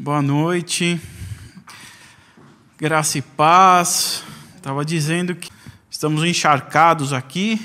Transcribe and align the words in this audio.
Boa 0.00 0.22
noite, 0.22 1.00
graça 2.78 3.18
e 3.18 3.22
paz. 3.22 4.22
Estava 4.54 4.84
dizendo 4.84 5.34
que 5.34 5.50
estamos 5.90 6.22
encharcados 6.22 7.12
aqui, 7.12 7.60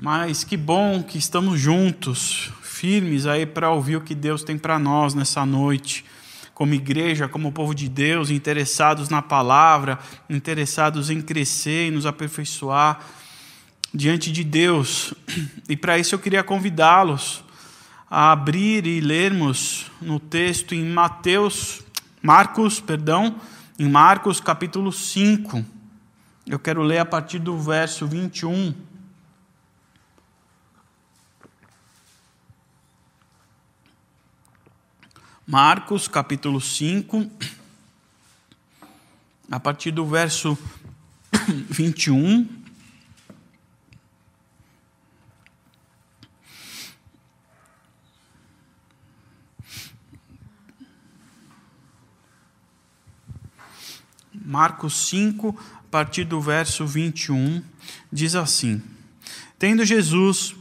mas 0.00 0.42
que 0.42 0.56
bom 0.56 1.02
que 1.02 1.18
estamos 1.18 1.60
juntos, 1.60 2.50
firmes 2.62 3.26
aí 3.26 3.44
para 3.44 3.70
ouvir 3.70 3.96
o 3.96 4.00
que 4.00 4.14
Deus 4.14 4.42
tem 4.42 4.56
para 4.56 4.78
nós 4.78 5.12
nessa 5.12 5.44
noite, 5.44 6.02
como 6.54 6.72
igreja, 6.72 7.28
como 7.28 7.52
povo 7.52 7.74
de 7.74 7.90
Deus, 7.90 8.30
interessados 8.30 9.10
na 9.10 9.20
palavra, 9.20 9.98
interessados 10.30 11.10
em 11.10 11.20
crescer 11.20 11.88
e 11.88 11.90
nos 11.90 12.06
aperfeiçoar 12.06 13.00
diante 13.92 14.32
de 14.32 14.42
Deus. 14.42 15.12
E 15.68 15.76
para 15.76 15.98
isso 15.98 16.14
eu 16.14 16.18
queria 16.18 16.42
convidá-los 16.42 17.44
a 18.10 18.30
abrir 18.30 18.86
e 18.86 19.00
lermos 19.00 19.90
no 20.00 20.20
texto 20.20 20.74
em 20.74 20.84
Mateus, 20.84 21.82
Marcos, 22.22 22.80
perdão, 22.80 23.40
em 23.78 23.88
Marcos 23.88 24.40
capítulo 24.40 24.92
5. 24.92 25.64
Eu 26.46 26.58
quero 26.58 26.82
ler 26.82 26.98
a 26.98 27.04
partir 27.04 27.40
do 27.40 27.58
verso 27.58 28.06
21. 28.06 28.74
Marcos 35.44 36.08
capítulo 36.08 36.60
5, 36.60 37.30
a 39.50 39.60
partir 39.60 39.92
do 39.92 40.04
verso 40.04 40.58
21. 41.70 42.65
Marcos 54.46 55.08
5, 55.08 55.58
a 55.58 55.90
partir 55.90 56.22
do 56.22 56.40
verso 56.40 56.86
21, 56.86 57.60
diz 58.12 58.36
assim: 58.36 58.80
Tendo 59.58 59.84
Jesus 59.84 60.54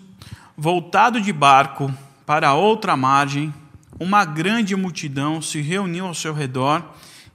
voltado 0.58 1.22
de 1.22 1.32
barco 1.32 1.94
para 2.26 2.56
outra 2.56 2.98
margem, 2.98 3.54
uma 4.00 4.26
grande 4.26 4.76
multidão 4.76 5.40
se 5.40 5.62
reuniu 5.62 6.08
ao 6.08 6.16
seu 6.16 6.34
redor, 6.34 6.84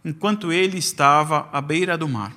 enquanto 0.04 0.52
ele 0.52 0.76
estava 0.76 1.48
à 1.52 1.60
beira 1.60 1.96
do 1.96 2.08
mar. 2.08 2.32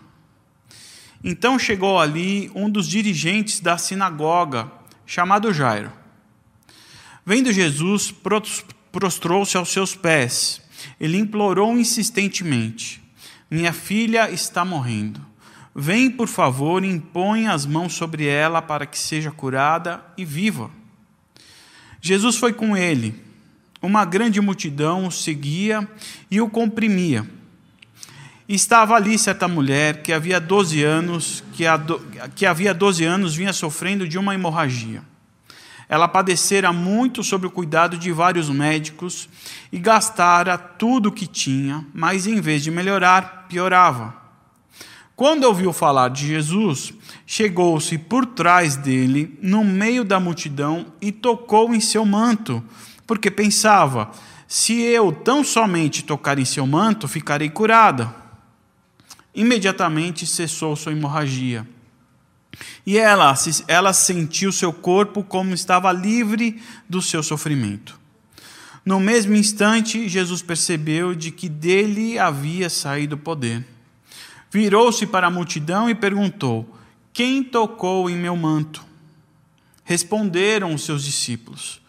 Então 1.24 1.58
chegou 1.58 2.00
ali 2.00 2.52
um 2.54 2.70
dos 2.70 2.88
dirigentes 2.88 3.60
da 3.60 3.80
sinagoga, 3.80 4.72
chamado 5.08 5.52
Jairo. 5.52 5.92
Vendo 7.26 7.52
Jesus, 7.52 8.14
prostrou-se 8.92 9.58
aos 9.58 9.70
seus 9.70 9.96
pés. 9.96 10.62
Ele 11.00 11.18
implorou 11.18 11.76
insistentemente: 11.80 13.03
minha 13.54 13.72
filha 13.72 14.32
está 14.32 14.66
morrendo. 14.66 15.22
Vem, 15.76 16.10
por 16.10 16.28
favor, 16.28 16.84
e 16.84 16.88
impõe 16.88 17.48
as 17.48 17.68
mãos 17.68 17.94
sobre 17.94 18.26
ela 18.26 18.64
para 18.64 18.88
que 18.88 18.98
seja 18.98 19.30
curada 19.30 20.04
e 20.18 20.26
viva. 20.26 20.72
Jesus 22.02 22.36
foi 22.38 22.52
com 22.52 22.76
ele. 22.76 23.14
Uma 23.80 24.06
grande 24.06 24.42
multidão 24.42 25.06
o 25.06 25.12
seguia 25.12 25.88
e 26.32 26.42
o 26.42 26.50
comprimia. 26.50 27.30
Estava 28.50 28.96
ali 28.96 29.20
certa 29.20 29.48
mulher 29.48 30.02
que 30.02 30.12
havia 30.12 30.40
12 30.40 30.84
anos, 30.84 31.44
que, 31.54 31.64
que 32.34 32.48
havia 32.48 32.74
12 32.74 33.04
anos 33.04 33.36
vinha 33.36 33.54
sofrendo 33.54 34.08
de 34.08 34.18
uma 34.18 34.34
hemorragia. 34.34 35.04
Ela 35.88 36.08
padecera 36.08 36.72
muito 36.74 37.24
sob 37.24 37.48
o 37.48 37.52
cuidado 37.52 37.98
de 37.98 38.12
vários 38.12 38.50
médicos 38.50 39.30
e 39.72 39.78
gastara 39.78 40.58
tudo 40.58 41.10
o 41.10 41.12
que 41.12 41.28
tinha, 41.28 41.86
mas 41.94 42.26
em 42.28 42.40
vez 42.40 42.64
de 42.64 42.72
melhorar, 42.72 43.46
piorava. 43.48 44.24
Quando 45.16 45.44
ouviu 45.44 45.72
falar 45.72 46.10
de 46.10 46.28
Jesus, 46.28 46.94
chegou-se 47.26 47.98
por 47.98 48.26
trás 48.26 48.76
dele, 48.76 49.38
no 49.42 49.64
meio 49.64 50.04
da 50.04 50.20
multidão, 50.20 50.88
e 51.00 51.12
tocou 51.12 51.74
em 51.74 51.80
seu 51.80 52.04
manto, 52.04 52.64
porque 53.06 53.30
pensava: 53.30 54.12
se 54.48 54.82
eu 54.82 55.12
tão 55.12 55.44
somente 55.44 56.04
tocar 56.04 56.40
em 56.40 56.46
seu 56.46 56.66
manto, 56.66 57.08
ficarei 57.08 57.50
curada. 57.50 58.14
Imediatamente 59.36 60.26
cessou 60.26 60.76
sua 60.76 60.92
hemorragia. 60.92 61.68
E 62.86 62.98
ela, 62.98 63.34
ela 63.68 63.94
sentiu 63.94 64.52
seu 64.52 64.74
corpo 64.74 65.24
como 65.24 65.54
estava 65.54 65.92
livre 65.92 66.62
do 66.88 67.02
seu 67.02 67.24
sofrimento. 67.24 68.00
No 68.86 69.00
mesmo 69.00 69.36
instante, 69.36 70.10
Jesus 70.10 70.42
percebeu 70.42 71.16
de 71.16 71.32
que 71.32 71.48
dele 71.48 72.20
havia 72.20 72.70
saído 72.70 73.16
o 73.16 73.18
poder. 73.20 73.66
Virou-se 74.52 75.08
para 75.08 75.28
a 75.28 75.32
multidão 75.32 75.90
e 75.90 75.96
perguntou: 75.96 76.78
Quem 77.14 77.42
tocou 77.42 78.10
em 78.10 78.18
meu 78.18 78.36
manto? 78.36 78.86
Responderam 79.86 80.74
os 80.74 80.84
seus 80.84 81.06
discípulos: 81.06 81.82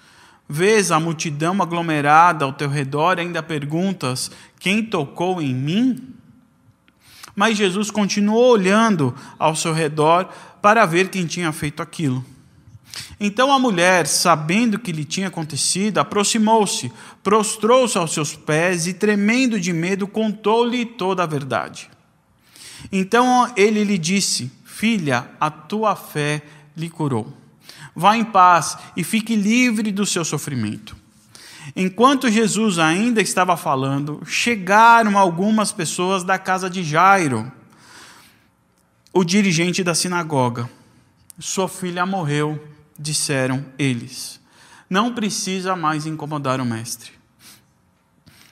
Vês 0.49 0.93
a 0.93 1.01
multidão 1.01 1.61
aglomerada 1.61 2.45
ao 2.45 2.53
teu 2.53 2.69
redor 2.69 3.19
e 3.19 3.23
ainda 3.23 3.43
perguntas: 3.43 4.31
Quem 4.61 4.85
tocou 4.85 5.43
em 5.43 5.53
mim? 5.53 6.15
Mas 7.35 7.57
Jesus 7.57 7.91
continuou 7.91 8.53
olhando 8.53 9.13
ao 9.37 9.57
seu 9.57 9.73
redor 9.73 10.29
para 10.65 10.87
ver 10.87 11.11
quem 11.11 11.27
tinha 11.27 11.53
feito 11.53 11.83
aquilo. 11.83 12.25
Então 13.21 13.53
a 13.53 13.59
mulher, 13.59 14.07
sabendo 14.07 14.77
o 14.77 14.79
que 14.79 14.93
lhe 14.93 15.05
tinha 15.05 15.29
acontecido, 15.29 15.99
aproximou-se, 15.99 16.91
prostrou-se 17.23 17.99
aos 17.99 18.15
seus 18.15 18.35
pés 18.35 18.87
e, 18.87 18.95
tremendo 18.95 19.61
de 19.61 19.75
medo, 19.75 20.09
contou-lhe 20.09 20.87
toda 20.87 21.23
a 21.23 21.27
verdade. 21.27 21.91
Então 22.91 23.53
ele 23.59 23.85
lhe 23.85 23.99
disse: 23.99 24.51
Filha, 24.65 25.29
a 25.39 25.51
tua 25.51 25.95
fé 25.95 26.41
lhe 26.75 26.89
curou. 26.89 27.31
Vá 27.95 28.17
em 28.17 28.25
paz 28.25 28.79
e 28.97 29.05
fique 29.05 29.37
livre 29.37 29.93
do 29.93 30.07
seu 30.07 30.25
sofrimento. 30.25 30.97
Enquanto 31.77 32.31
Jesus 32.31 32.79
ainda 32.79 33.21
estava 33.21 33.55
falando, 33.55 34.23
chegaram 34.25 35.19
algumas 35.19 35.73
pessoas 35.73 36.25
da 36.25 36.39
casa 36.39 36.71
de 36.71 36.83
Jairo 36.83 37.53
o 39.15 39.23
dirigente 39.23 39.85
da 39.85 39.95
sinagoga. 39.95 40.69
Sua 41.39 41.69
filha 41.69 42.05
morreu, 42.05 42.63
disseram 42.99 43.65
eles. 43.79 44.41
Não 44.91 45.15
precisa 45.15 45.77
mais 45.77 46.05
incomodar 46.05 46.61
o 46.61 46.65
mestre. 46.65 47.13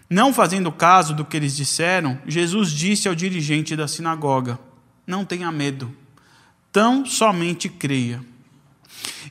Não 0.08 0.32
fazendo 0.32 0.70
caso 0.70 1.14
do 1.14 1.24
que 1.24 1.36
eles 1.36 1.56
disseram, 1.56 2.18
Jesus 2.26 2.70
disse 2.70 3.08
ao 3.08 3.14
dirigente 3.14 3.74
da 3.74 3.88
sinagoga: 3.88 4.58
Não 5.04 5.24
tenha 5.24 5.50
medo, 5.50 5.92
tão 6.70 7.04
somente 7.04 7.68
creia. 7.68 8.24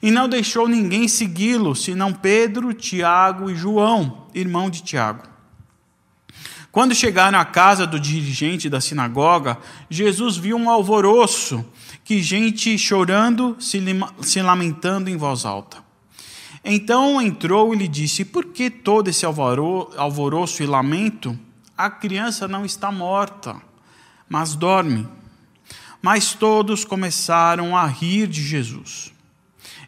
E 0.02 0.12
não 0.12 0.28
deixou 0.28 0.68
ninguém 0.68 1.08
segui-lo, 1.08 1.76
senão 1.76 2.12
Pedro, 2.12 2.74
Tiago 2.74 3.50
e 3.50 3.56
João, 3.56 4.28
irmão 4.34 4.70
de 4.70 4.82
Tiago. 4.82 5.24
Quando 6.72 6.96
chegaram 6.96 7.38
à 7.38 7.44
casa 7.44 7.86
do 7.86 8.00
dirigente 8.00 8.70
da 8.70 8.80
sinagoga, 8.80 9.58
Jesus 9.90 10.38
viu 10.38 10.56
um 10.56 10.70
alvoroço, 10.70 11.66
que 12.04 12.24
gente 12.24 12.78
chorando, 12.78 13.58
se 13.60 14.42
lamentando 14.42 15.10
em 15.10 15.18
voz 15.18 15.44
alta. 15.44 15.84
Então 16.64 17.22
entrou 17.22 17.74
e 17.74 17.78
lhe 17.78 17.88
disse: 17.88 18.24
Por 18.24 18.46
que 18.46 18.70
todo 18.70 19.10
esse 19.10 19.26
alvoroço 19.26 20.64
e 20.64 20.66
lamento? 20.66 21.38
A 21.78 21.90
criança 21.90 22.48
não 22.48 22.64
está 22.64 22.92
morta, 22.92 23.56
mas 24.30 24.56
dorme. 24.56 25.08
Mas 26.02 26.34
todos 26.34 26.86
começaram 26.86 27.76
a 27.76 27.86
rir 27.86 28.28
de 28.28 28.42
Jesus. 28.42 29.12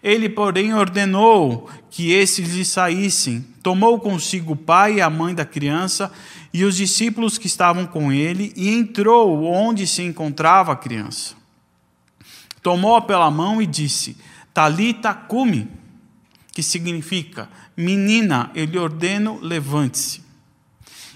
Ele, 0.02 0.28
porém, 0.28 0.74
ordenou 0.74 1.70
que 1.90 2.12
esses 2.12 2.54
lhe 2.54 2.66
saíssem, 2.66 3.46
tomou 3.64 4.00
consigo 4.00 4.54
o 4.54 4.58
pai 4.58 4.96
e 4.96 5.02
a 5.02 5.10
mãe 5.10 5.34
da 5.34 5.46
criança 5.46 6.12
e 6.54 6.64
os 6.64 6.78
discípulos 6.78 7.38
que 7.38 7.48
estavam 7.48 7.88
com 7.88 8.12
ele 8.12 8.54
e 8.56 8.70
entrou 8.70 9.44
onde 9.44 9.88
se 9.88 10.04
encontrava 10.04 10.74
a 10.74 10.76
criança. 10.76 11.36
Tomou-a 12.62 13.02
pela 13.02 13.32
mão 13.32 13.62
e 13.62 13.66
disse: 13.66 14.16
Talita 14.54 15.14
cumi, 15.14 15.68
que 16.54 16.62
significa: 16.62 17.50
Menina, 17.76 18.52
eu 18.54 18.66
lhe 18.66 18.78
ordeno, 18.78 19.40
levante-se. 19.42 20.22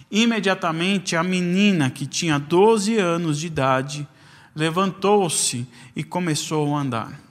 Imediatamente 0.09 1.15
a 1.15 1.23
menina, 1.23 1.89
que 1.89 2.07
tinha 2.07 2.39
12 2.39 2.97
anos 2.97 3.39
de 3.39 3.47
idade, 3.47 4.07
levantou-se 4.55 5.67
e 5.95 6.03
começou 6.03 6.75
a 6.75 6.79
andar. 6.79 7.21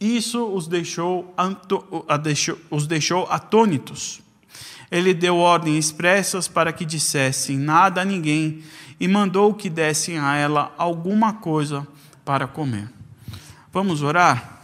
Isso 0.00 0.44
os 0.46 0.66
deixou, 0.66 1.34
os 2.70 2.86
deixou 2.86 3.26
atônitos. 3.28 4.22
Ele 4.92 5.14
deu 5.14 5.38
ordens 5.38 5.86
expressas 5.86 6.46
para 6.46 6.70
que 6.70 6.84
dissessem 6.84 7.56
nada 7.56 8.02
a 8.02 8.04
ninguém 8.04 8.62
e 9.00 9.08
mandou 9.08 9.54
que 9.54 9.70
dessem 9.70 10.18
a 10.18 10.36
ela 10.36 10.74
alguma 10.76 11.32
coisa 11.32 11.88
para 12.26 12.46
comer. 12.46 12.92
Vamos 13.72 14.02
orar? 14.02 14.62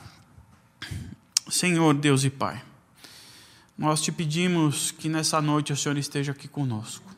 Senhor 1.48 1.94
Deus 1.94 2.24
e 2.24 2.30
Pai, 2.30 2.62
nós 3.76 4.02
te 4.02 4.12
pedimos 4.12 4.90
que 4.90 5.08
nessa 5.08 5.40
noite 5.40 5.72
o 5.72 5.76
Senhor 5.76 5.96
esteja 5.96 6.32
aqui 6.32 6.46
conosco. 6.46 7.10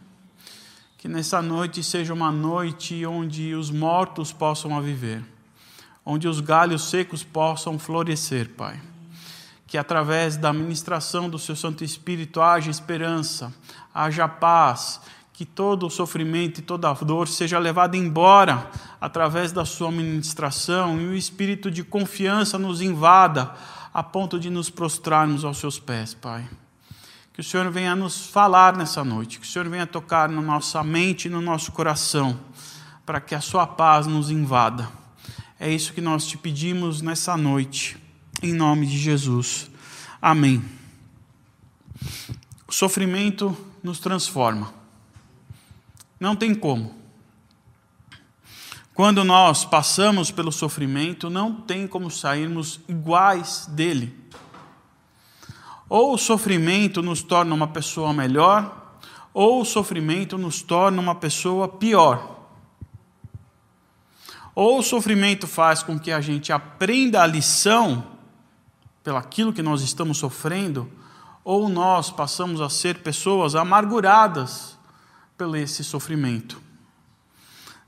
Que 0.96 1.08
nessa 1.08 1.42
noite 1.42 1.82
seja 1.82 2.14
uma 2.14 2.30
noite 2.30 3.04
onde 3.04 3.54
os 3.54 3.72
mortos 3.72 4.32
possam 4.32 4.80
viver, 4.80 5.24
onde 6.06 6.28
os 6.28 6.38
galhos 6.38 6.88
secos 6.88 7.24
possam 7.24 7.76
florescer, 7.76 8.50
Pai. 8.50 8.80
Que 9.70 9.78
através 9.78 10.36
da 10.36 10.52
ministração 10.52 11.30
do 11.30 11.38
Seu 11.38 11.54
Santo 11.54 11.84
Espírito 11.84 12.42
haja 12.42 12.72
esperança, 12.72 13.54
haja 13.94 14.26
paz, 14.26 15.00
que 15.32 15.44
todo 15.44 15.86
o 15.86 15.90
sofrimento 15.90 16.58
e 16.58 16.62
toda 16.62 16.90
a 16.90 16.92
dor 16.92 17.28
seja 17.28 17.56
levada 17.56 17.96
embora 17.96 18.68
através 19.00 19.52
da 19.52 19.64
Sua 19.64 19.92
ministração 19.92 21.00
e 21.00 21.06
o 21.06 21.14
espírito 21.14 21.70
de 21.70 21.84
confiança 21.84 22.58
nos 22.58 22.82
invada 22.82 23.54
a 23.94 24.02
ponto 24.02 24.40
de 24.40 24.50
nos 24.50 24.68
prostrarmos 24.68 25.44
aos 25.44 25.58
Seus 25.58 25.78
pés, 25.78 26.14
Pai. 26.14 26.50
Que 27.32 27.40
o 27.40 27.44
Senhor 27.44 27.70
venha 27.70 27.94
nos 27.94 28.26
falar 28.26 28.76
nessa 28.76 29.04
noite, 29.04 29.38
que 29.38 29.46
o 29.46 29.48
Senhor 29.48 29.68
venha 29.68 29.86
tocar 29.86 30.28
na 30.28 30.42
nossa 30.42 30.82
mente 30.82 31.26
e 31.26 31.30
no 31.30 31.40
nosso 31.40 31.70
coração, 31.70 32.38
para 33.06 33.20
que 33.20 33.36
a 33.36 33.40
Sua 33.40 33.68
paz 33.68 34.08
nos 34.08 34.32
invada. 34.32 34.88
É 35.60 35.70
isso 35.70 35.92
que 35.92 36.00
nós 36.00 36.26
te 36.26 36.36
pedimos 36.36 37.00
nessa 37.00 37.36
noite, 37.36 38.09
em 38.42 38.52
nome 38.52 38.86
de 38.86 38.98
Jesus. 38.98 39.70
Amém. 40.20 40.62
O 42.66 42.72
sofrimento 42.72 43.56
nos 43.82 43.98
transforma. 43.98 44.72
Não 46.18 46.36
tem 46.36 46.54
como. 46.54 46.94
Quando 48.94 49.24
nós 49.24 49.64
passamos 49.64 50.30
pelo 50.30 50.52
sofrimento, 50.52 51.30
não 51.30 51.54
tem 51.54 51.86
como 51.86 52.10
sairmos 52.10 52.80
iguais 52.86 53.66
dele. 53.66 54.14
Ou 55.88 56.14
o 56.14 56.18
sofrimento 56.18 57.02
nos 57.02 57.22
torna 57.22 57.54
uma 57.54 57.68
pessoa 57.68 58.12
melhor, 58.12 58.98
ou 59.32 59.62
o 59.62 59.64
sofrimento 59.64 60.36
nos 60.36 60.62
torna 60.62 61.00
uma 61.00 61.14
pessoa 61.14 61.66
pior. 61.66 62.38
Ou 64.54 64.80
o 64.80 64.82
sofrimento 64.82 65.46
faz 65.46 65.82
com 65.82 65.98
que 65.98 66.12
a 66.12 66.20
gente 66.20 66.52
aprenda 66.52 67.22
a 67.22 67.26
lição 67.26 68.09
pelaquilo 69.02 69.52
que 69.52 69.62
nós 69.62 69.82
estamos 69.82 70.18
sofrendo, 70.18 70.90
ou 71.44 71.68
nós 71.68 72.10
passamos 72.10 72.60
a 72.60 72.68
ser 72.68 72.98
pessoas 72.98 73.54
amarguradas 73.54 74.78
pelo 75.36 75.56
esse 75.56 75.82
sofrimento. 75.82 76.60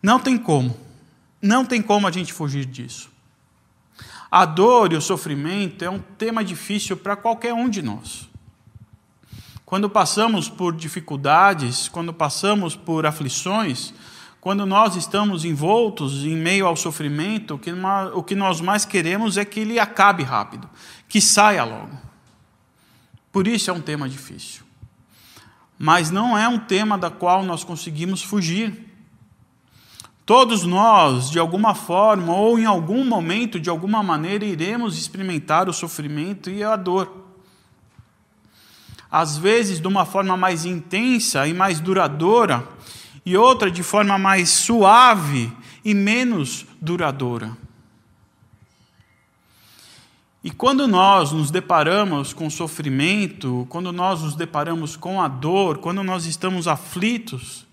Não 0.03 0.19
tem 0.19 0.39
como. 0.39 0.77
Não 1.41 1.65
tem 1.65 1.83
como 1.83 2.07
a 2.07 2.11
gente 2.11 2.33
fugir 2.33 2.65
disso. 2.65 3.11
A 4.31 4.45
dor 4.47 4.93
e 4.93 4.97
o 4.97 5.03
sofrimento 5.03 5.85
é 5.85 5.91
um 5.91 5.99
tema 5.99 6.43
difícil 6.43 6.97
para 6.97 7.15
qualquer 7.15 7.53
um 7.53 7.69
de 7.69 7.83
nós. 7.83 8.29
Quando 9.67 9.91
passamos 9.91 10.49
por 10.49 10.75
dificuldades, 10.75 11.89
quando 11.89 12.13
passamos 12.13 12.75
por 12.75 13.05
aflições, 13.05 13.93
quando 14.43 14.67
nós 14.67 14.97
estamos 14.97 15.45
envoltos 15.45 16.25
em 16.25 16.37
meio 16.37 16.67
ao 16.67 16.75
sofrimento, 16.75 17.61
o 18.13 18.23
que 18.25 18.35
nós 18.35 18.61
mais 18.61 18.85
queremos 18.85 19.37
é 19.37 19.45
que 19.45 19.61
ele 19.61 19.79
acabe 19.79 20.25
rápido, 20.25 20.69
que 21.09 21.21
saia 21.21 21.63
logo. 21.63 21.97
Por 23.31 23.47
isso 23.47 23.71
é 23.71 23.73
um 23.73 23.81
tema 23.81 24.09
difícil. 24.09 24.65
Mas 25.79 26.11
não 26.11 26.37
é 26.37 26.49
um 26.49 26.59
tema 26.59 26.99
da 26.99 27.09
qual 27.09 27.45
nós 27.45 27.63
conseguimos 27.63 28.21
fugir. 28.21 28.93
Todos 30.27 30.65
nós, 30.65 31.31
de 31.31 31.39
alguma 31.39 31.73
forma 31.73 32.35
ou 32.35 32.59
em 32.59 32.65
algum 32.65 33.05
momento, 33.05 33.61
de 33.61 33.71
alguma 33.71 34.03
maneira, 34.03 34.45
iremos 34.45 34.99
experimentar 34.99 35.69
o 35.69 35.73
sofrimento 35.73 36.51
e 36.51 36.65
a 36.65 36.75
dor. 36.75 37.17
Às 39.09 39.39
vezes 39.39 39.81
de 39.81 39.87
uma 39.87 40.05
forma 40.05 40.37
mais 40.37 40.65
intensa 40.65 41.47
e 41.47 41.55
mais 41.55 41.79
duradoura, 41.79 42.67
e 43.25 43.37
outra 43.37 43.71
de 43.71 43.83
forma 43.83 44.19
mais 44.19 44.49
suave 44.49 45.53
e 45.85 45.95
menos 45.95 46.67
duradoura. 46.81 47.57
E 50.45 50.51
quando 50.51 50.89
nós 50.89 51.31
nos 51.31 51.53
deparamos 51.53 52.33
com 52.33 52.51
sofrimento, 52.51 53.65
quando 53.69 53.93
nós 53.93 54.23
nos 54.23 54.35
deparamos 54.35 54.97
com 54.97 55.23
a 55.23 55.29
dor, 55.29 55.79
quando 55.79 56.03
nós 56.03 56.27
estamos 56.27 56.67
aflitos, 56.67 57.65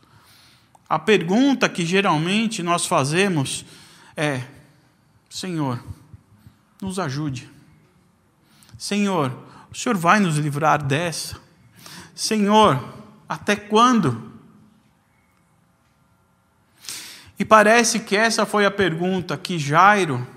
a 0.88 1.00
pergunta 1.00 1.68
que 1.68 1.84
geralmente 1.84 2.62
nós 2.62 2.86
fazemos 2.86 3.66
é: 4.16 4.44
Senhor, 5.28 5.84
nos 6.80 7.00
ajude. 7.00 7.50
Senhor, 8.78 9.36
o 9.72 9.75
Senhor 9.75 9.98
vai 9.98 10.19
nos 10.19 10.38
livrar 10.38 10.84
dessa? 10.84 11.38
Senhor, 12.13 12.84
até 13.28 13.56
quando? 13.56 14.28
E 17.39 17.45
parece 17.45 18.01
que 18.01 18.18
essa 18.18 18.45
foi 18.45 18.65
a 18.65 18.71
pergunta 18.71 19.38
que 19.38 19.57
Jairo 19.57 20.27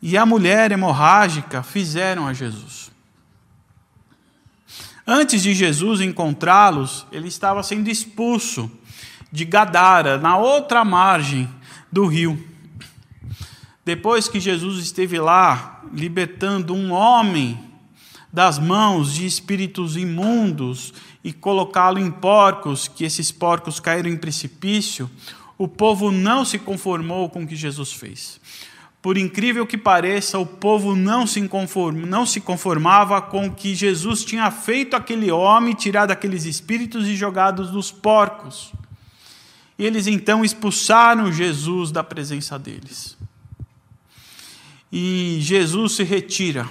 e 0.00 0.16
a 0.16 0.24
mulher 0.24 0.72
hemorrágica 0.72 1.62
fizeram 1.62 2.26
a 2.26 2.32
Jesus. 2.32 2.90
Antes 5.06 5.42
de 5.42 5.52
Jesus 5.52 6.00
encontrá-los, 6.00 7.06
ele 7.12 7.28
estava 7.28 7.62
sendo 7.62 7.90
expulso 7.90 8.70
de 9.30 9.44
Gadara, 9.44 10.16
na 10.16 10.38
outra 10.38 10.82
margem 10.82 11.46
do 11.92 12.06
rio. 12.06 12.42
Depois 13.84 14.26
que 14.26 14.40
Jesus 14.40 14.82
esteve 14.82 15.18
lá 15.18 15.82
libertando 15.92 16.74
um 16.74 16.90
homem 16.90 17.62
das 18.32 18.58
mãos 18.58 19.12
de 19.12 19.26
espíritos 19.26 19.94
imundos 19.94 20.94
e 21.22 21.34
colocá-lo 21.34 21.98
em 21.98 22.10
porcos, 22.10 22.88
que 22.88 23.04
esses 23.04 23.30
porcos 23.30 23.78
caíram 23.78 24.08
em 24.08 24.16
precipício, 24.16 25.10
o 25.64 25.68
povo 25.68 26.12
não 26.12 26.44
se 26.44 26.58
conformou 26.58 27.28
com 27.30 27.42
o 27.42 27.46
que 27.46 27.56
Jesus 27.56 27.92
fez. 27.92 28.40
Por 29.00 29.18
incrível 29.18 29.66
que 29.66 29.76
pareça, 29.76 30.38
o 30.38 30.46
povo 30.46 30.94
não 30.94 31.26
se, 31.26 31.40
não 32.06 32.26
se 32.26 32.40
conformava 32.40 33.20
com 33.20 33.46
o 33.46 33.54
que 33.54 33.74
Jesus 33.74 34.24
tinha 34.24 34.50
feito 34.50 34.94
aquele 34.94 35.30
homem, 35.30 35.74
tirado 35.74 36.10
aqueles 36.10 36.44
espíritos 36.44 37.06
e 37.06 37.16
jogados 37.16 37.72
nos 37.72 37.90
porcos. 37.90 38.72
E 39.78 39.84
eles 39.84 40.06
então 40.06 40.44
expulsaram 40.44 41.32
Jesus 41.32 41.90
da 41.90 42.04
presença 42.04 42.58
deles. 42.58 43.16
E 44.92 45.38
Jesus 45.40 45.92
se 45.92 46.04
retira. 46.04 46.68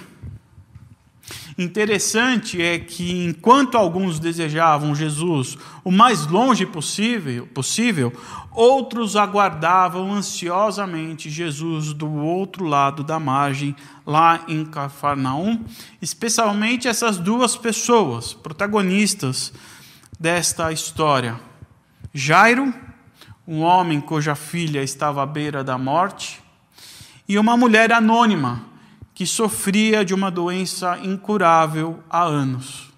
Interessante 1.56 2.60
é 2.60 2.78
que 2.78 3.24
enquanto 3.24 3.76
alguns 3.76 4.18
desejavam 4.18 4.94
Jesus 4.94 5.56
o 5.84 5.90
mais 5.90 6.26
longe 6.26 6.66
possível, 6.66 7.46
possível, 7.46 8.12
outros 8.50 9.14
aguardavam 9.14 10.12
ansiosamente 10.12 11.30
Jesus 11.30 11.92
do 11.92 12.12
outro 12.12 12.64
lado 12.64 13.04
da 13.04 13.20
margem, 13.20 13.76
lá 14.06 14.44
em 14.48 14.64
Cafarnaum, 14.64 15.64
especialmente 16.02 16.88
essas 16.88 17.18
duas 17.18 17.56
pessoas, 17.56 18.34
protagonistas 18.34 19.52
desta 20.18 20.72
história: 20.72 21.38
Jairo 22.12 22.74
um 23.46 23.60
homem 23.60 24.00
cuja 24.00 24.34
filha 24.34 24.82
estava 24.82 25.22
à 25.22 25.26
beira 25.26 25.62
da 25.62 25.76
morte, 25.76 26.42
e 27.28 27.38
uma 27.38 27.56
mulher 27.56 27.92
anônima 27.92 28.62
que 29.14 29.24
sofria 29.24 30.04
de 30.04 30.12
uma 30.12 30.30
doença 30.30 30.98
incurável 30.98 32.02
há 32.10 32.22
anos. 32.22 32.92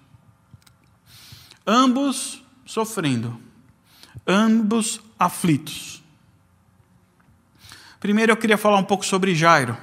Ambos 1.65 2.43
sofrendo, 2.65 3.39
ambos 4.25 4.99
aflitos. 5.19 6.01
Primeiro 7.99 8.31
eu 8.31 8.37
queria 8.37 8.57
falar 8.57 8.77
um 8.77 8.83
pouco 8.83 9.05
sobre 9.05 9.35
Jairo. 9.35 9.77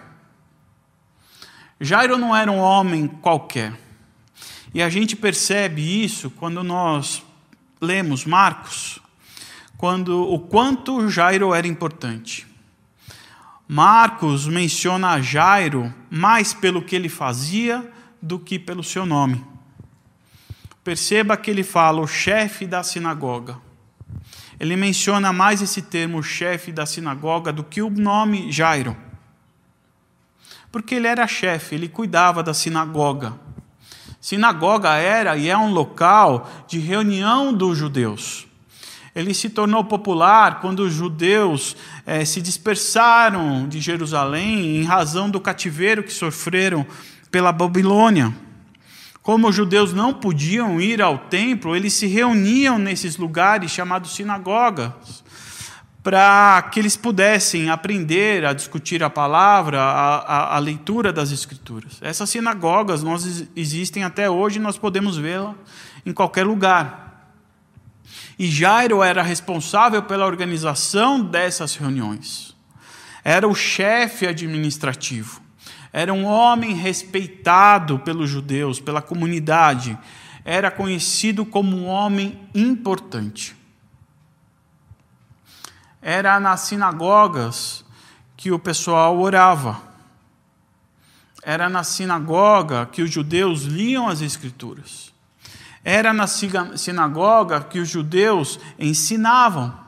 Jairo 1.81 2.19
não 2.19 2.35
era 2.35 2.51
um 2.51 2.59
homem 2.59 3.07
qualquer. 3.07 3.79
E 4.73 4.83
a 4.83 4.89
gente 4.89 5.15
percebe 5.15 6.05
isso 6.05 6.31
quando 6.31 6.65
nós 6.65 7.23
lemos 7.81 8.25
Marcos 8.25 9.01
quando 9.77 10.23
o 10.23 10.39
quanto 10.39 11.11
Jairo 11.11 11.55
era 11.55 11.67
importante. 11.67 12.47
Marcos 13.75 14.47
menciona 14.47 15.21
Jairo 15.21 15.93
mais 16.09 16.55
pelo 16.55 16.81
que 16.81 16.95
ele 16.95 17.09
fazia 17.09 17.85
do 18.23 18.39
que 18.39 18.57
pelo 18.57 18.85
seu 18.85 19.05
nome. 19.05 19.45
Perceba 20.85 21.37
que 21.37 21.51
ele 21.51 21.65
fala 21.65 22.01
o 22.01 22.07
chefe 22.07 22.69
da 22.69 22.85
sinagoga. 22.85 23.59
Ele 24.61 24.77
menciona 24.77 25.33
mais 25.33 25.61
esse 25.61 25.83
termo 25.83 26.23
chefe 26.23 26.71
da 26.71 26.87
sinagoga 26.87 27.53
do 27.53 27.65
que 27.65 27.83
o 27.83 27.91
nome 27.91 28.53
Jairo. 28.53 28.97
Porque 30.71 30.95
ele 30.95 31.09
era 31.09 31.27
chefe, 31.27 31.75
ele 31.75 31.89
cuidava 31.89 32.45
da 32.45 32.55
sinagoga. 32.55 33.35
Sinagoga 34.21 34.95
era 34.95 35.37
e 35.37 35.49
é 35.49 35.59
um 35.59 35.73
local 35.73 36.49
de 36.69 36.79
reunião 36.79 37.53
dos 37.53 37.77
judeus 37.77 38.47
ele 39.15 39.33
se 39.33 39.49
tornou 39.49 39.85
popular 39.85 40.61
quando 40.61 40.81
os 40.81 40.93
judeus 40.93 41.77
eh, 42.05 42.25
se 42.25 42.41
dispersaram 42.41 43.69
de 43.69 43.81
Jerusalém 43.81 44.79
em 44.79 44.85
razão 44.85 45.31
do 45.31 45.41
cativeiro 45.41 46.03
que 46.03 46.13
sofreram 46.13 46.85
pela 47.31 47.53
Babilônia. 47.53 48.35
Como 49.23 49.49
os 49.49 49.55
judeus 49.55 49.93
não 49.95 50.13
podiam 50.13 50.81
ir 50.81 51.01
ao 51.01 51.17
templo, 51.17 51.75
eles 51.75 51.95
se 51.95 52.07
reuniam 52.07 52.79
nesses 52.79 53.17
lugares 53.17 53.71
chamados 53.71 54.15
sinagogas, 54.15 54.93
para 56.03 56.61
que 56.71 56.79
eles 56.79 56.95
pudessem 56.95 57.71
aprender 57.71 58.45
a 58.45 58.53
discutir 58.53 59.03
a 59.03 59.09
palavra, 59.09 59.81
a, 59.81 60.17
a, 60.19 60.57
a 60.57 60.59
leitura 60.59 61.11
das 61.11 61.31
Escrituras. 61.33 61.99
Essas 62.03 62.29
sinagogas 62.29 63.03
nós 63.03 63.47
existem 63.57 64.05
até 64.05 64.29
hoje, 64.29 64.59
nós 64.59 64.77
podemos 64.77 65.17
vê-las 65.17 65.55
em 66.05 66.13
qualquer 66.13 66.45
lugar. 66.45 67.04
E 68.39 68.51
Jairo 68.51 69.03
era 69.03 69.23
responsável 69.23 70.03
pela 70.03 70.27
organização 70.27 71.21
dessas 71.21 71.77
reuniões. 71.77 72.55
Era 73.23 73.49
o 73.49 73.55
chefe 73.55 74.27
administrativo. 74.27 75.41
Era 75.93 76.13
um 76.13 76.25
homem 76.25 76.75
respeitado 76.75 78.01
pelos 78.01 78.29
judeus, 78.29 78.81
pela 78.81 79.01
comunidade. 79.01 79.97
Era 80.45 80.71
conhecido 80.71 81.47
como 81.47 81.77
um 81.77 81.87
homem 81.87 82.41
importante. 82.53 83.57
Era 86.03 86.39
nas 86.41 86.63
sinagogas 86.63 87.85
que 88.37 88.51
o 88.51 88.59
pessoal 88.59 89.19
orava. 89.19 89.81
Era 91.43 91.69
na 91.69 91.85
sinagoga 91.85 92.87
que 92.87 93.01
os 93.01 93.11
judeus 93.11 93.63
liam 93.63 94.09
as 94.09 94.21
Escrituras. 94.21 95.14
Era 95.85 96.13
na 96.13 96.27
sinagoga 96.27 97.61
que 97.61 97.79
os 97.79 97.89
judeus 97.89 98.59
ensinavam. 98.79 99.79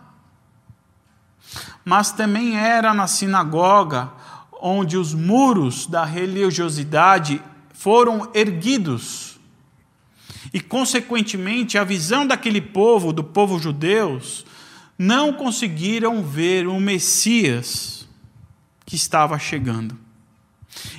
Mas 1.85 2.13
também 2.13 2.57
era 2.57 2.93
na 2.93 3.07
sinagoga 3.07 4.13
onde 4.61 4.97
os 4.97 5.15
muros 5.15 5.87
da 5.87 6.05
religiosidade 6.05 7.41
foram 7.73 8.31
erguidos. 8.35 9.39
E, 10.53 10.61
consequentemente, 10.61 11.79
a 11.79 11.85
visão 11.85 12.27
daquele 12.27 12.61
povo, 12.61 13.13
do 13.13 13.25
povo 13.25 13.59
judeus, 13.59 14.45
não 14.99 15.33
conseguiram 15.33 16.23
ver 16.23 16.67
o 16.67 16.81
Messias 16.81 18.09
que 18.85 18.97
estava 18.97 19.39
chegando. 19.39 20.06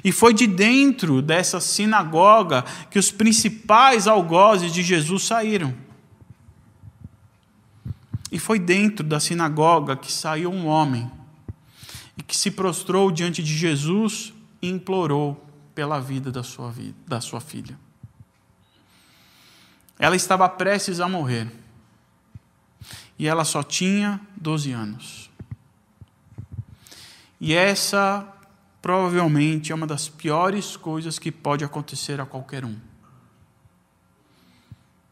E 0.04 0.12
foi 0.12 0.34
de 0.34 0.48
dentro 0.48 1.22
dessa 1.22 1.60
sinagoga 1.60 2.64
que 2.90 3.00
os 3.00 3.12
principais 3.12 4.08
algozes 4.08 4.72
de 4.72 4.82
Jesus 4.82 5.24
saíram. 5.24 5.74
E 8.32 8.40
foi 8.40 8.60
dentro 8.60 9.06
da 9.06 9.20
sinagoga 9.20 9.96
que 9.96 10.12
saiu 10.12 10.52
um 10.52 10.68
homem 10.68 11.10
e 12.18 12.24
que 12.24 12.36
se 12.36 12.52
prostrou 12.52 13.12
diante 13.12 13.42
de 13.42 13.56
Jesus 13.56 14.34
e 14.62 14.70
implorou 14.70 15.46
pela 15.74 16.00
vida 16.00 16.32
da 16.32 16.44
sua, 16.44 16.72
vida, 16.72 16.96
da 17.08 17.22
sua 17.22 17.40
filha. 17.40 17.78
Ela 20.00 20.16
estava 20.16 20.48
prestes 20.50 21.00
a 21.00 21.08
morrer. 21.08 21.48
E 23.18 23.28
ela 23.28 23.44
só 23.44 23.64
tinha 23.64 24.20
12 24.36 24.72
anos. 24.72 25.30
E 27.40 27.54
essa 27.54 28.28
provavelmente 28.88 29.74
é 29.74 29.76
uma 29.76 29.86
das 29.86 30.08
piores 30.08 30.78
coisas 30.78 31.20
que 31.20 31.30
pode 31.30 31.66
acontecer 31.66 32.22
a 32.22 32.26
qualquer 32.26 32.64
um. 32.64 32.78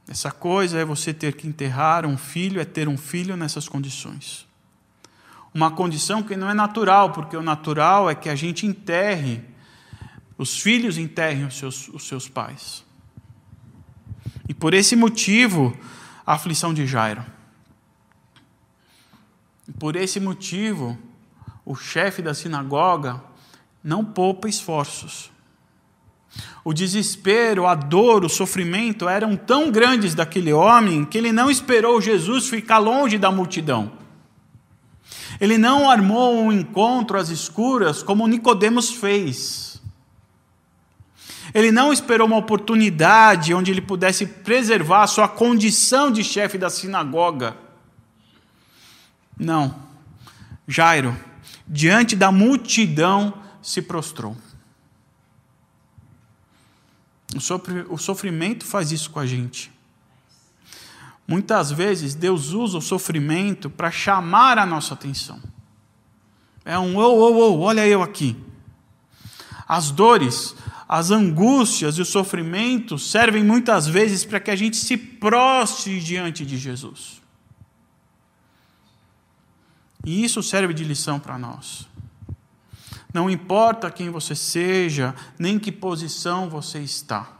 Essa 0.07 0.31
coisa 0.31 0.79
é 0.79 0.85
você 0.85 1.13
ter 1.13 1.35
que 1.35 1.45
enterrar 1.45 2.05
um 2.05 2.17
filho, 2.17 2.61
é 2.61 2.63
ter 2.63 2.87
um 2.87 2.97
filho 2.97 3.35
nessas 3.35 3.67
condições 3.67 4.47
uma 5.55 5.71
condição 5.71 6.21
que 6.21 6.35
não 6.35 6.49
é 6.49 6.53
natural, 6.53 7.13
porque 7.13 7.37
o 7.37 7.41
natural 7.41 8.09
é 8.09 8.13
que 8.13 8.27
a 8.27 8.35
gente 8.35 8.65
enterre, 8.65 9.41
os 10.37 10.59
filhos 10.59 10.97
enterrem 10.97 11.45
os 11.45 11.57
seus, 11.57 11.87
os 11.87 12.05
seus 12.05 12.27
pais. 12.27 12.83
E 14.49 14.53
por 14.53 14.73
esse 14.73 14.97
motivo, 14.97 15.73
a 16.27 16.33
aflição 16.33 16.73
de 16.73 16.85
Jairo. 16.85 17.25
E 19.65 19.71
por 19.71 19.95
esse 19.95 20.19
motivo, 20.19 20.97
o 21.63 21.73
chefe 21.73 22.21
da 22.21 22.33
sinagoga 22.33 23.23
não 23.85 24.03
poupa 24.03 24.49
esforços. 24.49 25.29
O 26.63 26.73
desespero, 26.73 27.67
a 27.67 27.75
dor, 27.75 28.25
o 28.25 28.29
sofrimento 28.29 29.07
eram 29.07 29.37
tão 29.37 29.71
grandes 29.71 30.15
daquele 30.15 30.51
homem 30.51 31.05
que 31.05 31.19
ele 31.19 31.31
não 31.31 31.51
esperou 31.51 32.01
Jesus 32.01 32.49
ficar 32.49 32.79
longe 32.79 33.19
da 33.19 33.31
multidão. 33.31 33.91
Ele 35.39 35.59
não 35.59 35.87
armou 35.87 36.35
um 36.35 36.51
encontro 36.51 37.15
às 37.15 37.29
escuras 37.29 38.01
como 38.01 38.27
Nicodemos 38.27 38.89
fez. 38.89 39.79
Ele 41.53 41.71
não 41.71 41.93
esperou 41.93 42.25
uma 42.25 42.37
oportunidade 42.37 43.53
onde 43.53 43.69
ele 43.69 43.81
pudesse 43.81 44.25
preservar 44.25 45.03
a 45.03 45.07
sua 45.07 45.27
condição 45.27 46.09
de 46.09 46.23
chefe 46.23 46.57
da 46.57 46.71
sinagoga. 46.71 47.55
Não. 49.37 49.75
Jairo, 50.67 51.15
diante 51.67 52.15
da 52.15 52.31
multidão, 52.31 53.44
se 53.65 53.81
prostrou. 53.81 54.37
O 57.89 57.97
sofrimento 57.97 58.63
faz 58.63 58.91
isso 58.91 59.09
com 59.09 59.19
a 59.19 59.25
gente. 59.25 59.71
Muitas 61.27 61.71
vezes 61.71 62.13
Deus 62.13 62.51
usa 62.51 62.77
o 62.77 62.81
sofrimento 62.81 63.67
para 63.67 63.89
chamar 63.89 64.59
a 64.59 64.65
nossa 64.65 64.93
atenção. 64.93 65.41
É 66.63 66.77
um 66.77 66.95
ou, 66.95 67.17
ou, 67.17 67.35
ou, 67.35 67.59
olha 67.61 67.87
eu 67.87 68.03
aqui. 68.03 68.37
As 69.67 69.89
dores, 69.89 70.55
as 70.87 71.09
angústias 71.09 71.97
e 71.97 72.01
o 72.01 72.05
sofrimento 72.05 72.99
servem 72.99 73.43
muitas 73.43 73.87
vezes 73.87 74.23
para 74.23 74.39
que 74.39 74.51
a 74.51 74.55
gente 74.55 74.77
se 74.77 74.95
prostre 74.95 75.99
diante 75.99 76.45
de 76.45 76.57
Jesus. 76.57 77.19
E 80.05 80.23
isso 80.23 80.43
serve 80.43 80.71
de 80.71 80.83
lição 80.83 81.19
para 81.19 81.39
nós. 81.39 81.87
Não 83.15 83.29
importa 83.29 83.89
quem 83.89 84.09
você 84.09 84.35
seja, 84.35 85.15
nem 85.39 85.57
que 85.57 85.71
posição 85.71 86.49
você 86.49 86.79
está. 86.79 87.31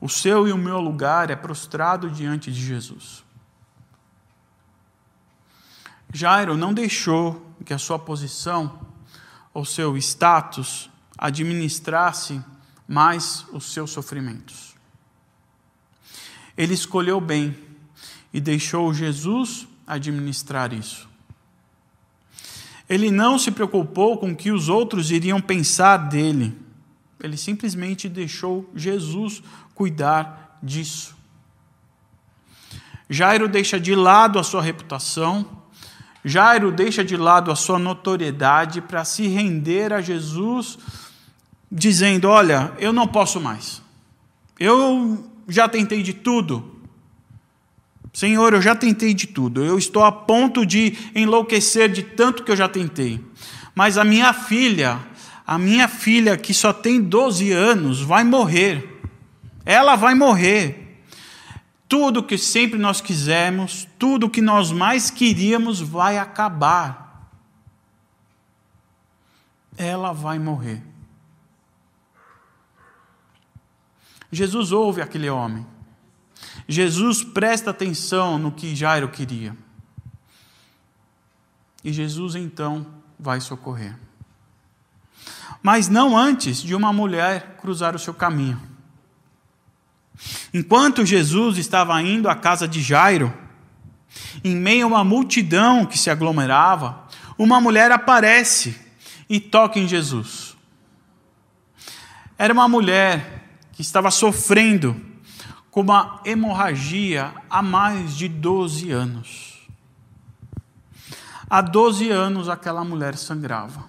O 0.00 0.08
seu 0.08 0.46
e 0.46 0.52
o 0.52 0.56
meu 0.56 0.78
lugar 0.78 1.28
é 1.28 1.34
prostrado 1.34 2.08
diante 2.08 2.52
de 2.52 2.64
Jesus. 2.64 3.24
Jairo 6.12 6.56
não 6.56 6.72
deixou 6.72 7.52
que 7.64 7.74
a 7.74 7.78
sua 7.78 7.98
posição 7.98 8.86
ou 9.52 9.64
seu 9.64 9.96
status 9.96 10.88
administrasse 11.18 12.40
mais 12.86 13.44
os 13.52 13.72
seus 13.72 13.90
sofrimentos. 13.90 14.76
Ele 16.56 16.74
escolheu 16.74 17.20
bem 17.20 17.58
e 18.32 18.40
deixou 18.40 18.94
Jesus 18.94 19.66
administrar 19.84 20.72
isso. 20.72 21.10
Ele 22.92 23.10
não 23.10 23.38
se 23.38 23.50
preocupou 23.50 24.18
com 24.18 24.32
o 24.32 24.36
que 24.36 24.50
os 24.50 24.68
outros 24.68 25.10
iriam 25.10 25.40
pensar 25.40 25.96
dele. 25.96 26.54
Ele 27.18 27.38
simplesmente 27.38 28.06
deixou 28.06 28.70
Jesus 28.74 29.42
cuidar 29.74 30.58
disso. 30.62 31.16
Jairo 33.08 33.48
deixa 33.48 33.80
de 33.80 33.94
lado 33.94 34.38
a 34.38 34.44
sua 34.44 34.60
reputação, 34.60 35.48
Jairo 36.22 36.70
deixa 36.70 37.02
de 37.02 37.16
lado 37.16 37.50
a 37.50 37.56
sua 37.56 37.78
notoriedade 37.78 38.82
para 38.82 39.06
se 39.06 39.26
render 39.26 39.90
a 39.90 40.02
Jesus, 40.02 40.78
dizendo: 41.70 42.28
Olha, 42.28 42.74
eu 42.78 42.92
não 42.92 43.08
posso 43.08 43.40
mais, 43.40 43.80
eu 44.60 45.30
já 45.48 45.66
tentei 45.66 46.02
de 46.02 46.12
tudo. 46.12 46.81
Senhor, 48.12 48.52
eu 48.52 48.60
já 48.60 48.74
tentei 48.74 49.14
de 49.14 49.26
tudo, 49.26 49.64
eu 49.64 49.78
estou 49.78 50.04
a 50.04 50.12
ponto 50.12 50.66
de 50.66 50.96
enlouquecer 51.14 51.90
de 51.90 52.02
tanto 52.02 52.44
que 52.44 52.50
eu 52.50 52.56
já 52.56 52.68
tentei. 52.68 53.24
Mas 53.74 53.96
a 53.96 54.04
minha 54.04 54.32
filha, 54.34 55.00
a 55.46 55.56
minha 55.58 55.88
filha 55.88 56.36
que 56.36 56.52
só 56.52 56.72
tem 56.72 57.00
12 57.00 57.50
anos, 57.52 58.02
vai 58.02 58.22
morrer. 58.22 59.00
Ela 59.64 59.96
vai 59.96 60.14
morrer. 60.14 61.00
Tudo 61.88 62.22
que 62.22 62.36
sempre 62.36 62.78
nós 62.78 63.00
quisemos, 63.00 63.88
tudo 63.98 64.28
que 64.28 64.42
nós 64.42 64.70
mais 64.70 65.10
queríamos 65.10 65.80
vai 65.80 66.18
acabar. 66.18 67.30
Ela 69.76 70.12
vai 70.12 70.38
morrer. 70.38 70.82
Jesus 74.30 74.70
ouve 74.70 75.00
aquele 75.00 75.28
homem. 75.30 75.66
Jesus 76.72 77.22
presta 77.22 77.70
atenção 77.70 78.38
no 78.38 78.50
que 78.50 78.74
Jairo 78.74 79.08
queria. 79.08 79.56
E 81.84 81.92
Jesus 81.92 82.34
então 82.34 82.86
vai 83.18 83.40
socorrer. 83.40 83.96
Mas 85.62 85.88
não 85.88 86.16
antes 86.16 86.62
de 86.62 86.74
uma 86.74 86.92
mulher 86.92 87.56
cruzar 87.60 87.94
o 87.94 87.98
seu 87.98 88.14
caminho. 88.14 88.60
Enquanto 90.52 91.06
Jesus 91.06 91.58
estava 91.58 92.00
indo 92.02 92.28
à 92.28 92.34
casa 92.34 92.66
de 92.66 92.80
Jairo, 92.80 93.32
em 94.42 94.56
meio 94.56 94.84
a 94.84 94.88
uma 94.88 95.04
multidão 95.04 95.86
que 95.86 95.98
se 95.98 96.10
aglomerava, 96.10 97.06
uma 97.38 97.60
mulher 97.60 97.90
aparece 97.90 98.78
e 99.28 99.40
toca 99.40 99.78
em 99.78 99.88
Jesus. 99.88 100.56
Era 102.36 102.52
uma 102.52 102.68
mulher 102.68 103.48
que 103.72 103.82
estava 103.82 104.10
sofrendo 104.10 105.11
com 105.72 105.80
uma 105.80 106.20
hemorragia 106.26 107.34
há 107.48 107.62
mais 107.62 108.14
de 108.14 108.28
12 108.28 108.92
anos. 108.92 109.66
Há 111.48 111.62
12 111.62 112.10
anos 112.10 112.48
aquela 112.50 112.84
mulher 112.84 113.16
sangrava. 113.16 113.84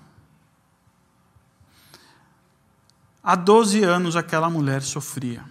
Há 3.21 3.35
12 3.35 3.83
anos 3.83 4.15
aquela 4.15 4.49
mulher 4.49 4.81
sofria. 4.81 5.43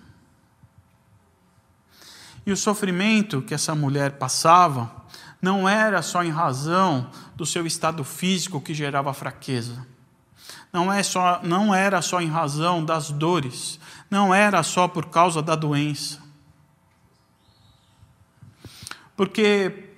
E 2.46 2.50
o 2.50 2.56
sofrimento 2.56 3.42
que 3.42 3.52
essa 3.52 3.74
mulher 3.74 4.12
passava 4.12 4.90
não 5.40 5.68
era 5.68 6.00
só 6.00 6.24
em 6.24 6.30
razão 6.30 7.10
do 7.36 7.44
seu 7.44 7.66
estado 7.66 8.02
físico 8.04 8.58
que 8.58 8.72
gerava 8.72 9.12
fraqueza. 9.12 9.86
Não, 10.72 10.90
é 10.90 11.02
só, 11.02 11.40
não 11.42 11.74
era 11.74 12.00
só 12.00 12.22
em 12.22 12.28
razão 12.28 12.82
das 12.82 13.10
dores. 13.10 13.78
Não 14.10 14.34
era 14.34 14.62
só 14.62 14.88
por 14.88 15.10
causa 15.10 15.42
da 15.42 15.54
doença. 15.54 16.21
Porque 19.16 19.90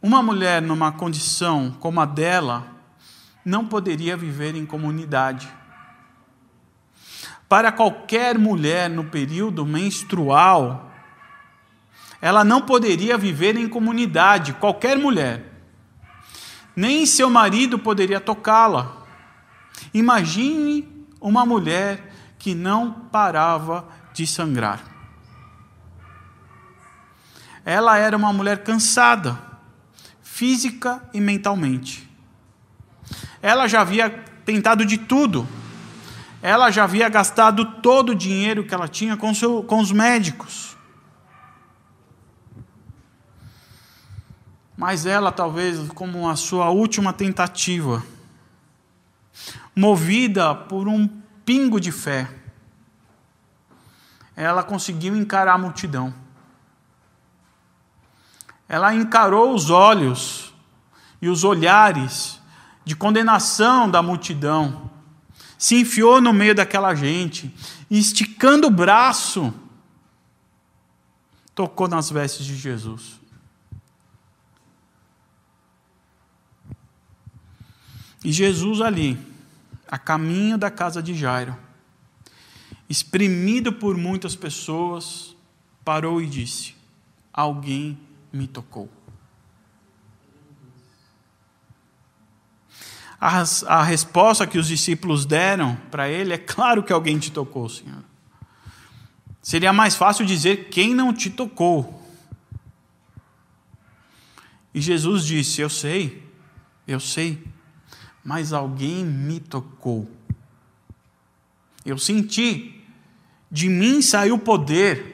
uma 0.00 0.22
mulher 0.22 0.60
numa 0.60 0.92
condição 0.92 1.74
como 1.80 2.00
a 2.00 2.04
dela 2.04 2.66
não 3.44 3.66
poderia 3.66 4.16
viver 4.16 4.54
em 4.54 4.64
comunidade. 4.64 5.48
Para 7.48 7.70
qualquer 7.70 8.38
mulher 8.38 8.88
no 8.88 9.04
período 9.04 9.66
menstrual, 9.66 10.90
ela 12.20 12.42
não 12.42 12.62
poderia 12.62 13.18
viver 13.18 13.56
em 13.56 13.68
comunidade, 13.68 14.54
qualquer 14.54 14.98
mulher. 14.98 15.52
Nem 16.74 17.04
seu 17.06 17.28
marido 17.28 17.78
poderia 17.78 18.18
tocá-la. 18.18 19.04
Imagine 19.92 21.06
uma 21.20 21.44
mulher 21.44 22.12
que 22.38 22.54
não 22.54 22.90
parava 22.90 23.86
de 24.12 24.26
sangrar. 24.26 24.93
Ela 27.64 27.96
era 27.98 28.16
uma 28.16 28.32
mulher 28.32 28.62
cansada, 28.62 29.38
física 30.22 31.02
e 31.12 31.20
mentalmente. 31.20 32.08
Ela 33.40 33.66
já 33.66 33.80
havia 33.80 34.10
tentado 34.44 34.84
de 34.84 34.98
tudo. 34.98 35.48
Ela 36.42 36.70
já 36.70 36.84
havia 36.84 37.08
gastado 37.08 37.64
todo 37.80 38.10
o 38.10 38.14
dinheiro 38.14 38.64
que 38.64 38.74
ela 38.74 38.88
tinha 38.88 39.16
com, 39.16 39.34
seu, 39.34 39.62
com 39.62 39.80
os 39.80 39.90
médicos. 39.90 40.74
mas 44.76 45.06
ela 45.06 45.30
talvez 45.30 45.88
como 45.94 46.28
a 46.28 46.36
sua 46.36 46.70
última 46.70 47.12
tentativa, 47.12 48.04
movida 49.74 50.54
por 50.54 50.88
um 50.88 51.08
pingo 51.44 51.80
de 51.80 51.92
fé, 51.92 52.28
ela 54.36 54.62
conseguiu 54.62 55.14
encarar 55.14 55.54
a 55.54 55.58
multidão. 55.58 56.12
Ela 58.74 58.92
encarou 58.92 59.54
os 59.54 59.70
olhos 59.70 60.52
e 61.22 61.28
os 61.28 61.44
olhares 61.44 62.40
de 62.84 62.96
condenação 62.96 63.88
da 63.88 64.02
multidão, 64.02 64.90
se 65.56 65.76
enfiou 65.76 66.20
no 66.20 66.32
meio 66.32 66.56
daquela 66.56 66.92
gente, 66.92 67.54
e 67.88 67.96
esticando 67.96 68.66
o 68.66 68.72
braço, 68.72 69.54
tocou 71.54 71.86
nas 71.86 72.10
vestes 72.10 72.44
de 72.44 72.56
Jesus. 72.56 73.20
E 78.24 78.32
Jesus 78.32 78.80
ali, 78.80 79.16
a 79.86 79.98
caminho 79.98 80.58
da 80.58 80.68
casa 80.68 81.00
de 81.00 81.14
Jairo, 81.14 81.56
exprimido 82.88 83.72
por 83.72 83.96
muitas 83.96 84.34
pessoas, 84.34 85.36
parou 85.84 86.20
e 86.20 86.26
disse: 86.26 86.74
Alguém 87.32 87.96
me 88.34 88.46
tocou. 88.46 88.90
A, 93.20 93.44
a 93.68 93.82
resposta 93.82 94.46
que 94.46 94.58
os 94.58 94.66
discípulos 94.66 95.24
deram 95.24 95.76
para 95.90 96.08
ele 96.08 96.34
é: 96.34 96.38
Claro 96.38 96.82
que 96.82 96.92
alguém 96.92 97.18
te 97.18 97.30
tocou, 97.30 97.68
Senhor. 97.68 98.02
Seria 99.40 99.72
mais 99.72 99.94
fácil 99.94 100.26
dizer 100.26 100.68
quem 100.68 100.94
não 100.94 101.12
te 101.12 101.30
tocou. 101.30 102.02
E 104.74 104.80
Jesus 104.80 105.24
disse: 105.24 105.60
Eu 105.60 105.70
sei, 105.70 106.22
eu 106.86 107.00
sei 107.00 107.42
mas 108.24 108.54
alguém 108.54 109.04
me 109.04 109.38
tocou. 109.38 110.10
Eu 111.84 111.98
senti, 111.98 112.82
de 113.50 113.68
mim 113.68 114.00
saiu 114.00 114.38
poder. 114.38 115.13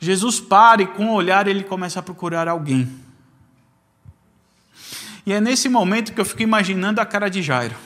Jesus 0.00 0.40
para 0.40 0.82
e 0.82 0.86
com 0.86 1.08
o 1.08 1.14
olhar 1.14 1.48
ele 1.48 1.64
começa 1.64 2.00
a 2.00 2.02
procurar 2.02 2.46
alguém. 2.48 2.88
E 5.26 5.32
é 5.32 5.40
nesse 5.40 5.68
momento 5.68 6.12
que 6.12 6.20
eu 6.20 6.24
fico 6.24 6.42
imaginando 6.42 7.00
a 7.00 7.06
cara 7.06 7.28
de 7.28 7.42
Jairo. 7.42 7.76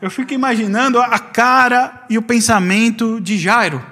Eu 0.00 0.10
fico 0.10 0.34
imaginando 0.34 1.00
a 1.00 1.18
cara 1.18 2.04
e 2.10 2.18
o 2.18 2.22
pensamento 2.22 3.20
de 3.20 3.38
Jairo. 3.38 3.82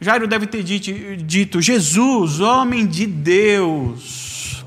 Jairo 0.00 0.28
deve 0.28 0.46
ter 0.46 0.62
dito: 0.62 1.60
Jesus, 1.60 2.38
homem 2.38 2.86
de 2.86 3.06
Deus, 3.06 4.64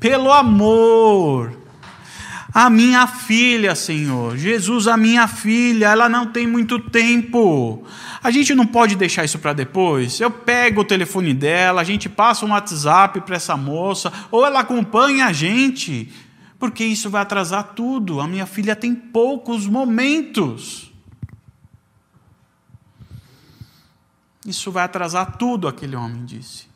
pelo 0.00 0.32
amor, 0.32 1.61
a 2.54 2.68
minha 2.68 3.06
filha, 3.06 3.74
Senhor, 3.74 4.36
Jesus, 4.36 4.86
a 4.86 4.94
minha 4.96 5.26
filha, 5.26 5.86
ela 5.86 6.06
não 6.06 6.26
tem 6.26 6.46
muito 6.46 6.78
tempo. 6.78 7.82
A 8.22 8.30
gente 8.30 8.54
não 8.54 8.66
pode 8.66 8.94
deixar 8.94 9.24
isso 9.24 9.38
para 9.38 9.54
depois. 9.54 10.20
Eu 10.20 10.30
pego 10.30 10.82
o 10.82 10.84
telefone 10.84 11.32
dela, 11.32 11.80
a 11.80 11.84
gente 11.84 12.10
passa 12.10 12.44
um 12.44 12.50
WhatsApp 12.50 13.22
para 13.22 13.36
essa 13.36 13.56
moça, 13.56 14.12
ou 14.30 14.44
ela 14.44 14.60
acompanha 14.60 15.26
a 15.26 15.32
gente, 15.32 16.12
porque 16.58 16.84
isso 16.84 17.08
vai 17.08 17.22
atrasar 17.22 17.72
tudo. 17.74 18.20
A 18.20 18.28
minha 18.28 18.44
filha 18.44 18.76
tem 18.76 18.94
poucos 18.94 19.66
momentos. 19.66 20.92
Isso 24.46 24.70
vai 24.70 24.84
atrasar 24.84 25.36
tudo, 25.38 25.66
aquele 25.68 25.96
homem 25.96 26.24
disse. 26.26 26.66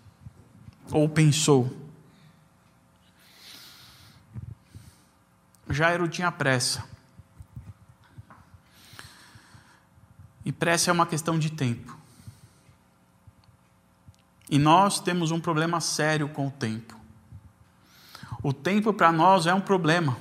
Ou 0.91 1.07
pensou. 1.07 1.86
Jairo 5.69 6.09
tinha 6.09 6.31
pressa. 6.31 6.85
E 10.45 10.53
pressa 10.53 10.91
é 10.91 10.93
uma 10.93 11.07
questão 11.07 11.39
de 11.39 11.51
tempo. 11.51 11.97
E 14.49 14.59
nós 14.59 15.01
temos 15.01 15.31
um 15.31 15.41
problema 15.41 15.81
sério 15.81 16.29
com 16.29 16.47
o 16.47 16.51
tempo. 16.51 16.95
O 18.43 18.53
tempo 18.53 18.93
para 18.93 19.11
nós 19.11 19.47
é 19.47 19.53
um 19.53 19.61
problema. 19.61 20.17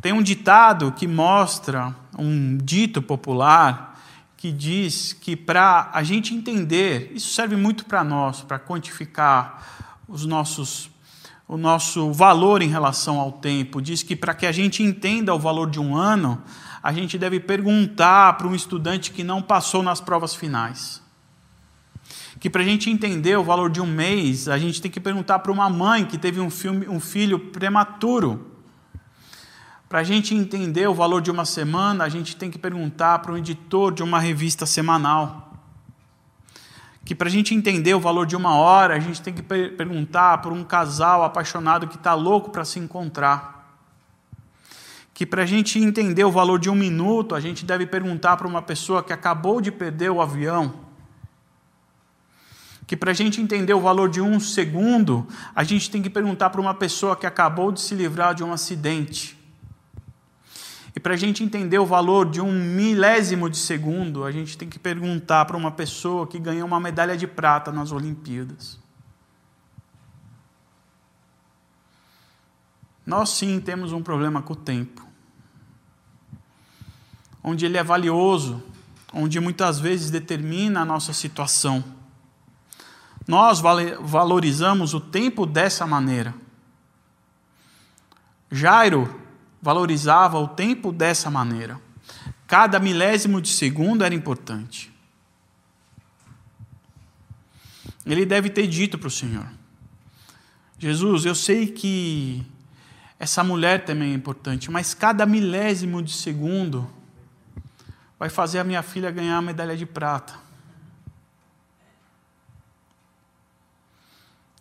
Tem 0.00 0.12
um 0.12 0.22
ditado 0.22 0.92
que 0.92 1.06
mostra, 1.06 1.94
um 2.18 2.56
dito 2.56 3.00
popular, 3.00 3.98
que 4.36 4.50
diz 4.50 5.12
que 5.12 5.36
para 5.36 5.90
a 5.92 6.02
gente 6.02 6.34
entender, 6.34 7.12
isso 7.14 7.34
serve 7.34 7.56
muito 7.56 7.84
para 7.84 8.02
nós, 8.02 8.40
para 8.40 8.58
quantificar 8.58 9.62
os 10.08 10.24
nossos, 10.24 10.90
o 11.50 11.56
nosso 11.56 12.12
valor 12.12 12.62
em 12.62 12.68
relação 12.68 13.18
ao 13.18 13.32
tempo. 13.32 13.82
Diz 13.82 14.04
que 14.04 14.14
para 14.14 14.32
que 14.32 14.46
a 14.46 14.52
gente 14.52 14.84
entenda 14.84 15.34
o 15.34 15.38
valor 15.38 15.68
de 15.68 15.80
um 15.80 15.96
ano, 15.96 16.40
a 16.80 16.92
gente 16.92 17.18
deve 17.18 17.40
perguntar 17.40 18.34
para 18.34 18.46
um 18.46 18.54
estudante 18.54 19.10
que 19.10 19.24
não 19.24 19.42
passou 19.42 19.82
nas 19.82 20.00
provas 20.00 20.32
finais. 20.32 21.02
Que 22.38 22.48
para 22.48 22.62
a 22.62 22.64
gente 22.64 22.88
entender 22.88 23.36
o 23.36 23.42
valor 23.42 23.68
de 23.68 23.80
um 23.80 23.86
mês, 23.86 24.46
a 24.46 24.58
gente 24.58 24.80
tem 24.80 24.88
que 24.88 25.00
perguntar 25.00 25.40
para 25.40 25.50
uma 25.50 25.68
mãe 25.68 26.04
que 26.04 26.16
teve 26.16 26.38
um, 26.38 26.48
filme, 26.48 26.88
um 26.88 27.00
filho 27.00 27.36
prematuro. 27.36 28.46
Para 29.88 29.98
a 29.98 30.04
gente 30.04 30.32
entender 30.32 30.88
o 30.88 30.94
valor 30.94 31.20
de 31.20 31.32
uma 31.32 31.44
semana, 31.44 32.04
a 32.04 32.08
gente 32.08 32.36
tem 32.36 32.48
que 32.48 32.60
perguntar 32.60 33.18
para 33.18 33.32
um 33.32 33.36
editor 33.36 33.92
de 33.92 34.04
uma 34.04 34.20
revista 34.20 34.66
semanal. 34.66 35.49
Que 37.04 37.14
para 37.14 37.28
a 37.28 37.30
gente 37.30 37.54
entender 37.54 37.94
o 37.94 38.00
valor 38.00 38.26
de 38.26 38.36
uma 38.36 38.54
hora, 38.54 38.94
a 38.94 39.00
gente 39.00 39.22
tem 39.22 39.32
que 39.32 39.42
per 39.42 39.76
perguntar 39.76 40.38
para 40.38 40.52
um 40.52 40.62
casal 40.62 41.24
apaixonado 41.24 41.88
que 41.88 41.96
está 41.96 42.14
louco 42.14 42.50
para 42.50 42.64
se 42.64 42.78
encontrar. 42.78 43.78
Que 45.14 45.26
para 45.26 45.42
a 45.42 45.46
gente 45.46 45.78
entender 45.78 46.24
o 46.24 46.30
valor 46.30 46.58
de 46.58 46.70
um 46.70 46.74
minuto, 46.74 47.34
a 47.34 47.40
gente 47.40 47.64
deve 47.64 47.86
perguntar 47.86 48.36
para 48.36 48.46
uma 48.46 48.62
pessoa 48.62 49.02
que 49.02 49.12
acabou 49.12 49.60
de 49.60 49.72
perder 49.72 50.10
o 50.10 50.20
avião. 50.20 50.74
Que 52.86 52.96
para 52.96 53.12
a 53.12 53.14
gente 53.14 53.40
entender 53.40 53.72
o 53.72 53.80
valor 53.80 54.08
de 54.08 54.20
um 54.20 54.40
segundo, 54.40 55.26
a 55.54 55.62
gente 55.64 55.90
tem 55.90 56.02
que 56.02 56.10
perguntar 56.10 56.50
para 56.50 56.60
uma 56.60 56.74
pessoa 56.74 57.16
que 57.16 57.26
acabou 57.26 57.70
de 57.72 57.80
se 57.80 57.94
livrar 57.94 58.34
de 58.34 58.42
um 58.42 58.52
acidente. 58.52 59.39
E 60.94 60.98
para 60.98 61.14
a 61.14 61.16
gente 61.16 61.44
entender 61.44 61.78
o 61.78 61.86
valor 61.86 62.28
de 62.28 62.40
um 62.40 62.50
milésimo 62.50 63.48
de 63.48 63.56
segundo, 63.56 64.24
a 64.24 64.32
gente 64.32 64.58
tem 64.58 64.68
que 64.68 64.78
perguntar 64.78 65.44
para 65.44 65.56
uma 65.56 65.70
pessoa 65.70 66.26
que 66.26 66.38
ganhou 66.38 66.66
uma 66.66 66.80
medalha 66.80 67.16
de 67.16 67.26
prata 67.26 67.70
nas 67.70 67.92
Olimpíadas. 67.92 68.78
Nós 73.06 73.30
sim 73.30 73.60
temos 73.60 73.92
um 73.92 74.02
problema 74.02 74.42
com 74.42 74.52
o 74.52 74.56
tempo, 74.56 75.06
onde 77.42 77.64
ele 77.66 77.76
é 77.76 77.82
valioso, 77.82 78.62
onde 79.12 79.40
muitas 79.40 79.80
vezes 79.80 80.10
determina 80.10 80.82
a 80.82 80.84
nossa 80.84 81.12
situação. 81.12 81.82
Nós 83.26 83.60
valorizamos 83.60 84.92
o 84.92 85.00
tempo 85.00 85.46
dessa 85.46 85.86
maneira. 85.86 86.34
Jairo 88.50 89.19
valorizava 89.60 90.38
o 90.38 90.48
tempo 90.48 90.92
dessa 90.92 91.30
maneira. 91.30 91.80
Cada 92.46 92.78
milésimo 92.78 93.40
de 93.40 93.48
segundo 93.48 94.04
era 94.04 94.14
importante. 94.14 94.92
Ele 98.04 98.24
deve 98.24 98.50
ter 98.50 98.66
dito 98.66 98.98
para 98.98 99.08
o 99.08 99.10
Senhor: 99.10 99.46
Jesus, 100.78 101.24
eu 101.24 101.34
sei 101.34 101.66
que 101.66 102.44
essa 103.18 103.44
mulher 103.44 103.84
também 103.84 104.12
é 104.12 104.14
importante, 104.14 104.70
mas 104.70 104.94
cada 104.94 105.26
milésimo 105.26 106.02
de 106.02 106.12
segundo 106.12 106.90
vai 108.18 108.28
fazer 108.28 108.58
a 108.58 108.64
minha 108.64 108.82
filha 108.82 109.10
ganhar 109.10 109.36
a 109.36 109.42
medalha 109.42 109.76
de 109.76 109.86
prata. 109.86 110.34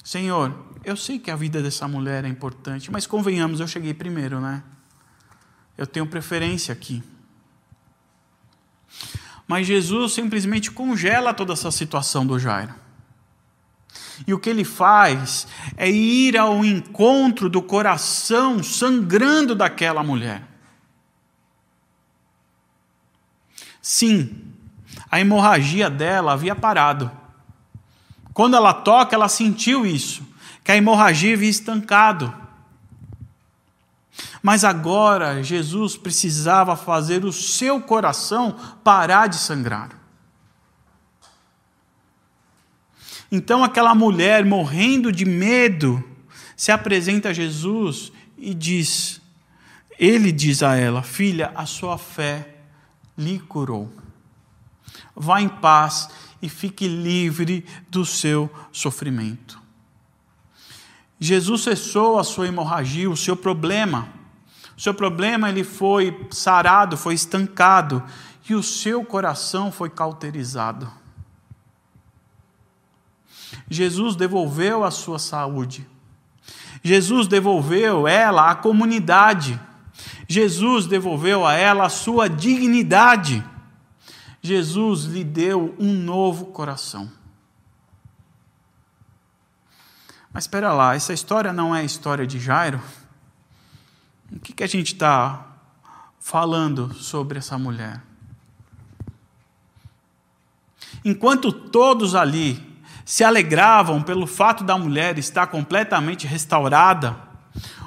Senhor, 0.03 0.53
eu 0.83 0.97
sei 0.97 1.19
que 1.19 1.29
a 1.29 1.35
vida 1.35 1.61
dessa 1.61 1.87
mulher 1.87 2.25
é 2.25 2.27
importante, 2.27 2.91
mas 2.91 3.05
convenhamos, 3.05 3.59
eu 3.59 3.67
cheguei 3.67 3.93
primeiro, 3.93 4.39
né? 4.41 4.63
Eu 5.79 5.87
tenho 5.87 6.05
preferência 6.05 6.73
aqui. 6.73 7.01
Mas 9.47 9.65
Jesus 9.65 10.11
simplesmente 10.11 10.69
congela 10.69 11.33
toda 11.33 11.53
essa 11.53 11.71
situação 11.71 12.27
do 12.27 12.37
Jairo. 12.37 12.75
E 14.27 14.33
o 14.33 14.39
que 14.39 14.49
ele 14.49 14.65
faz 14.65 15.47
é 15.77 15.89
ir 15.89 16.37
ao 16.37 16.65
encontro 16.65 17.49
do 17.49 17.61
coração 17.61 18.61
sangrando 18.61 19.55
daquela 19.55 20.03
mulher. 20.03 20.43
Sim, 23.81 24.51
a 25.09 25.21
hemorragia 25.21 25.89
dela 25.89 26.33
havia 26.33 26.57
parado. 26.57 27.09
Quando 28.33 28.57
ela 28.57 28.73
toca, 28.73 29.15
ela 29.15 29.29
sentiu 29.29 29.85
isso, 29.85 30.27
que 30.61 30.73
a 30.73 30.75
hemorragia 30.75 31.35
havia 31.35 31.49
estancado. 31.49 32.48
Mas 34.41 34.63
agora 34.63 35.43
Jesus 35.43 35.97
precisava 35.97 36.75
fazer 36.75 37.25
o 37.25 37.33
seu 37.33 37.81
coração 37.81 38.55
parar 38.83 39.27
de 39.27 39.37
sangrar. 39.37 39.99
Então 43.31 43.63
aquela 43.63 43.93
mulher, 43.93 44.45
morrendo 44.45 45.11
de 45.11 45.25
medo, 45.25 46.03
se 46.55 46.71
apresenta 46.71 47.29
a 47.29 47.33
Jesus 47.33 48.11
e 48.37 48.53
diz: 48.53 49.21
Ele 49.99 50.31
diz 50.31 50.63
a 50.63 50.75
ela, 50.75 51.03
filha, 51.03 51.51
a 51.55 51.65
sua 51.65 51.97
fé 51.97 52.55
lhe 53.17 53.39
curou. 53.39 53.91
Vá 55.15 55.41
em 55.41 55.49
paz 55.49 56.09
e 56.41 56.47
fique 56.47 56.87
livre 56.87 57.65
do 57.89 58.05
seu 58.05 58.49
sofrimento. 58.71 59.59
Jesus 61.19 61.63
cessou 61.63 62.17
a 62.17 62.23
sua 62.23 62.47
hemorragia, 62.47 63.09
o 63.09 63.17
seu 63.17 63.35
problema. 63.35 64.18
Seu 64.79 64.93
problema 64.93 65.49
ele 65.49 65.65
foi 65.65 66.25
sarado, 66.31 66.95
foi 66.95 67.13
estancado 67.13 68.01
e 68.49 68.55
o 68.55 68.63
seu 68.63 69.03
coração 69.03 69.73
foi 69.73 69.89
cauterizado. 69.89 70.89
Jesus 73.69 74.15
devolveu 74.15 74.85
a 74.85 74.89
sua 74.89 75.19
saúde. 75.19 75.85
Jesus 76.81 77.27
devolveu 77.27 78.07
ela 78.07 78.49
à 78.49 78.55
comunidade. 78.55 79.59
Jesus 80.29 80.87
devolveu 80.87 81.45
a 81.45 81.55
ela 81.55 81.87
a 81.87 81.89
sua 81.89 82.29
dignidade. 82.29 83.43
Jesus 84.41 85.03
lhe 85.03 85.25
deu 85.25 85.75
um 85.77 85.91
novo 85.91 86.45
coração. 86.45 87.11
Mas 90.31 90.45
espera 90.45 90.71
lá, 90.71 90.95
essa 90.95 91.11
história 91.11 91.51
não 91.51 91.75
é 91.75 91.81
a 91.81 91.83
história 91.83 92.25
de 92.25 92.39
Jairo? 92.39 92.81
O 94.31 94.39
que, 94.39 94.53
que 94.53 94.63
a 94.63 94.67
gente 94.67 94.93
está 94.93 95.45
falando 96.19 96.93
sobre 96.93 97.39
essa 97.39 97.57
mulher? 97.57 98.01
Enquanto 101.03 101.51
todos 101.51 102.13
ali 102.13 102.67
se 103.05 103.23
alegravam 103.23 104.03
pelo 104.03 104.27
fato 104.27 104.63
da 104.63 104.77
mulher 104.77 105.17
estar 105.17 105.47
completamente 105.47 106.27
restaurada, 106.27 107.17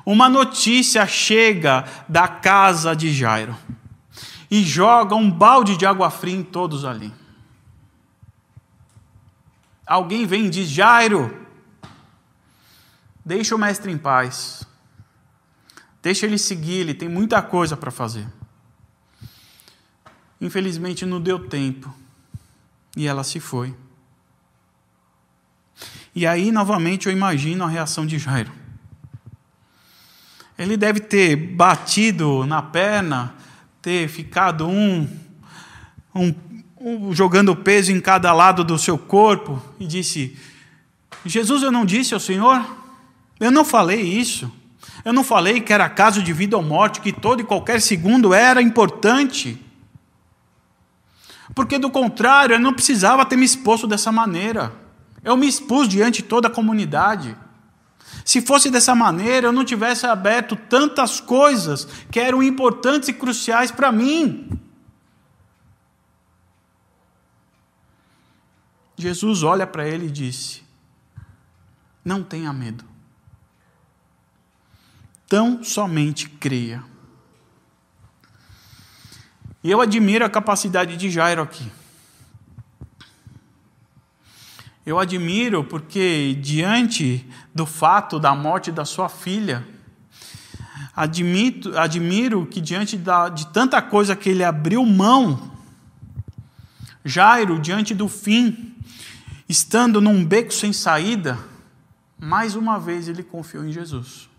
uma 0.05 0.29
notícia 0.29 1.07
chega 1.07 1.85
da 2.09 2.27
casa 2.27 2.97
de 2.97 3.13
Jairo 3.13 3.57
e 4.51 4.65
joga 4.65 5.15
um 5.15 5.31
balde 5.31 5.77
de 5.77 5.87
água 5.87 6.11
fria 6.11 6.37
em 6.37 6.43
todos 6.43 6.85
ali. 6.85 7.13
Alguém 9.87 10.27
vem 10.27 10.47
e 10.47 10.51
diz: 10.51 10.69
Jairo, 10.69 11.47
deixa 13.25 13.55
o 13.55 13.59
mestre 13.59 13.93
em 13.93 13.99
paz. 13.99 14.67
Deixa 16.03 16.27
ele 16.27 16.37
seguir, 16.37 16.81
ele 16.81 16.95
tem 16.95 17.09
muita 17.09 17.41
coisa 17.41 17.77
para 17.77 17.93
fazer. 17.93 18.27
Infelizmente 20.41 21.07
não 21.07 21.21
deu 21.21 21.49
tempo. 21.49 21.95
E 22.97 23.07
ela 23.07 23.23
se 23.23 23.39
foi. 23.39 23.75
E 26.15 26.27
aí, 26.27 26.51
novamente, 26.51 27.07
eu 27.07 27.13
imagino 27.13 27.65
a 27.65 27.69
reação 27.69 28.05
de 28.05 28.19
Jairo. 28.19 28.53
Ele 30.59 30.77
deve 30.77 31.01
ter 31.01 31.37
batido 31.37 32.45
na 32.45 32.61
perna, 32.61 33.35
ter 33.81 34.09
ficado 34.09 34.67
um, 34.67 35.09
um, 36.15 36.35
um, 36.79 37.15
jogando 37.15 37.57
peso 37.57 37.91
em 37.93 38.01
cada 38.01 38.33
lado 38.33 38.63
do 38.63 38.79
seu 38.79 38.99
corpo 38.99 39.63
e 39.81 39.87
disse: 39.87 40.37
Jesus, 41.25 41.63
eu 41.63 41.73
não 41.73 41.87
disse 41.87 42.13
ao 42.13 42.21
Senhor, 42.21 42.65
eu 43.41 43.51
não 43.51 43.65
falei 43.65 44.03
isso. 44.03 44.53
Eu 45.05 45.13
não 45.13 45.25
falei 45.25 45.61
que 45.61 45.73
era 45.73 45.89
caso 45.89 46.23
de 46.23 46.33
vida 46.33 46.57
ou 46.57 46.63
morte, 46.63 47.01
que 47.01 47.13
todo 47.13 47.41
e 47.41 47.45
qualquer 47.45 47.81
segundo 47.81 48.33
era 48.33 48.63
importante. 48.63 49.61
Porque 51.55 51.79
do 51.79 51.91
contrário, 51.91 52.55
eu 52.55 52.61
não 52.61 52.73
precisava 52.73 53.27
ter 53.27 53.37
me 53.37 53.45
exposto 53.45 53.87
dessa 53.87 54.13
maneira. 54.13 54.73
Eu 55.25 55.37
me 55.37 55.47
expus 55.47 55.89
diante 55.89 56.23
de 56.23 56.29
toda 56.29 56.49
a 56.49 56.51
comunidade. 56.51 57.37
Se 58.25 58.41
fosse 58.41 58.71
dessa 58.71 58.95
maneira, 58.95 59.49
eu 59.49 59.53
não 59.53 59.65
tivesse 59.65 60.07
aberto 60.07 60.55
tantas 60.57 61.21
coisas 61.21 61.87
que 62.11 62.21
eram 62.21 62.43
importantes 62.43 63.09
e 63.09 63.13
cruciais 63.13 63.71
para 63.71 63.91
mim. 63.91 64.49
Jesus 68.97 69.43
olha 69.43 69.67
para 69.67 69.87
ele 69.89 70.07
e 70.07 70.11
disse: 70.11 70.63
Não 72.05 72.23
tenha 72.23 72.53
medo. 72.53 72.92
Tão 75.33 75.65
somente 75.65 76.29
creia. 76.29 76.85
E 79.65 79.71
eu 79.71 79.81
admiro 79.81 80.27
a 80.27 80.29
capacidade 80.29 80.95
de 80.95 81.09
Jairo 81.09 81.41
aqui. 81.41 81.73
Eu 84.85 84.99
admiro 84.99 85.65
porque, 85.65 86.37
diante 86.39 87.27
do 87.55 87.65
fato 87.65 88.21
da 88.21 88.35
morte 88.35 88.71
da 88.71 88.85
sua 88.85 89.09
filha, 89.09 89.67
admito, 90.95 91.79
admiro 91.79 92.45
que, 92.45 92.61
diante 92.61 92.99
da, 92.99 93.31
de 93.31 93.47
tanta 93.47 93.81
coisa 93.81 94.15
que 94.15 94.29
ele 94.29 94.45
abriu 94.45 94.85
mão, 94.85 95.51
Jairo, 97.03 97.59
diante 97.59 97.95
do 97.95 98.07
fim, 98.07 98.77
estando 99.49 99.99
num 99.99 100.23
beco 100.23 100.53
sem 100.53 100.75
saída, 100.75 101.39
mais 102.21 102.55
uma 102.55 102.79
vez 102.79 103.09
ele 103.09 103.23
confiou 103.23 103.65
em 103.65 103.73
Jesus. 103.73 104.31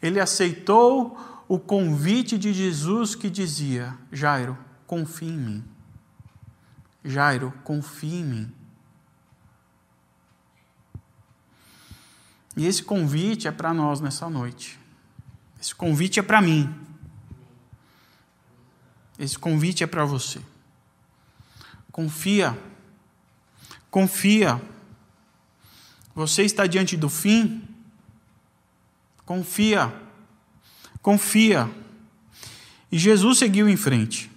Ele 0.00 0.20
aceitou 0.20 1.18
o 1.48 1.58
convite 1.58 2.36
de 2.38 2.52
Jesus 2.52 3.14
que 3.14 3.30
dizia: 3.30 3.96
Jairo, 4.12 4.56
confie 4.86 5.28
em 5.28 5.38
mim. 5.38 5.64
Jairo, 7.04 7.52
confie 7.64 8.14
em 8.14 8.24
mim. 8.24 8.52
E 12.56 12.66
esse 12.66 12.82
convite 12.82 13.46
é 13.46 13.52
para 13.52 13.74
nós 13.74 14.00
nessa 14.00 14.30
noite. 14.30 14.78
Esse 15.60 15.74
convite 15.74 16.18
é 16.18 16.22
para 16.22 16.40
mim. 16.40 16.74
Esse 19.18 19.38
convite 19.38 19.84
é 19.84 19.86
para 19.86 20.04
você. 20.04 20.40
Confia. 21.92 22.58
Confia. 23.90 24.60
Você 26.14 26.42
está 26.42 26.66
diante 26.66 26.96
do 26.96 27.08
fim? 27.08 27.75
Confia. 29.26 29.94
Confia. 31.02 31.70
E 32.90 32.98
Jesus 32.98 33.38
seguiu 33.38 33.68
em 33.68 33.76
frente 33.76 34.34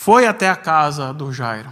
foi 0.00 0.26
até 0.26 0.48
a 0.48 0.56
casa 0.56 1.12
do 1.12 1.30
Jairo. 1.30 1.70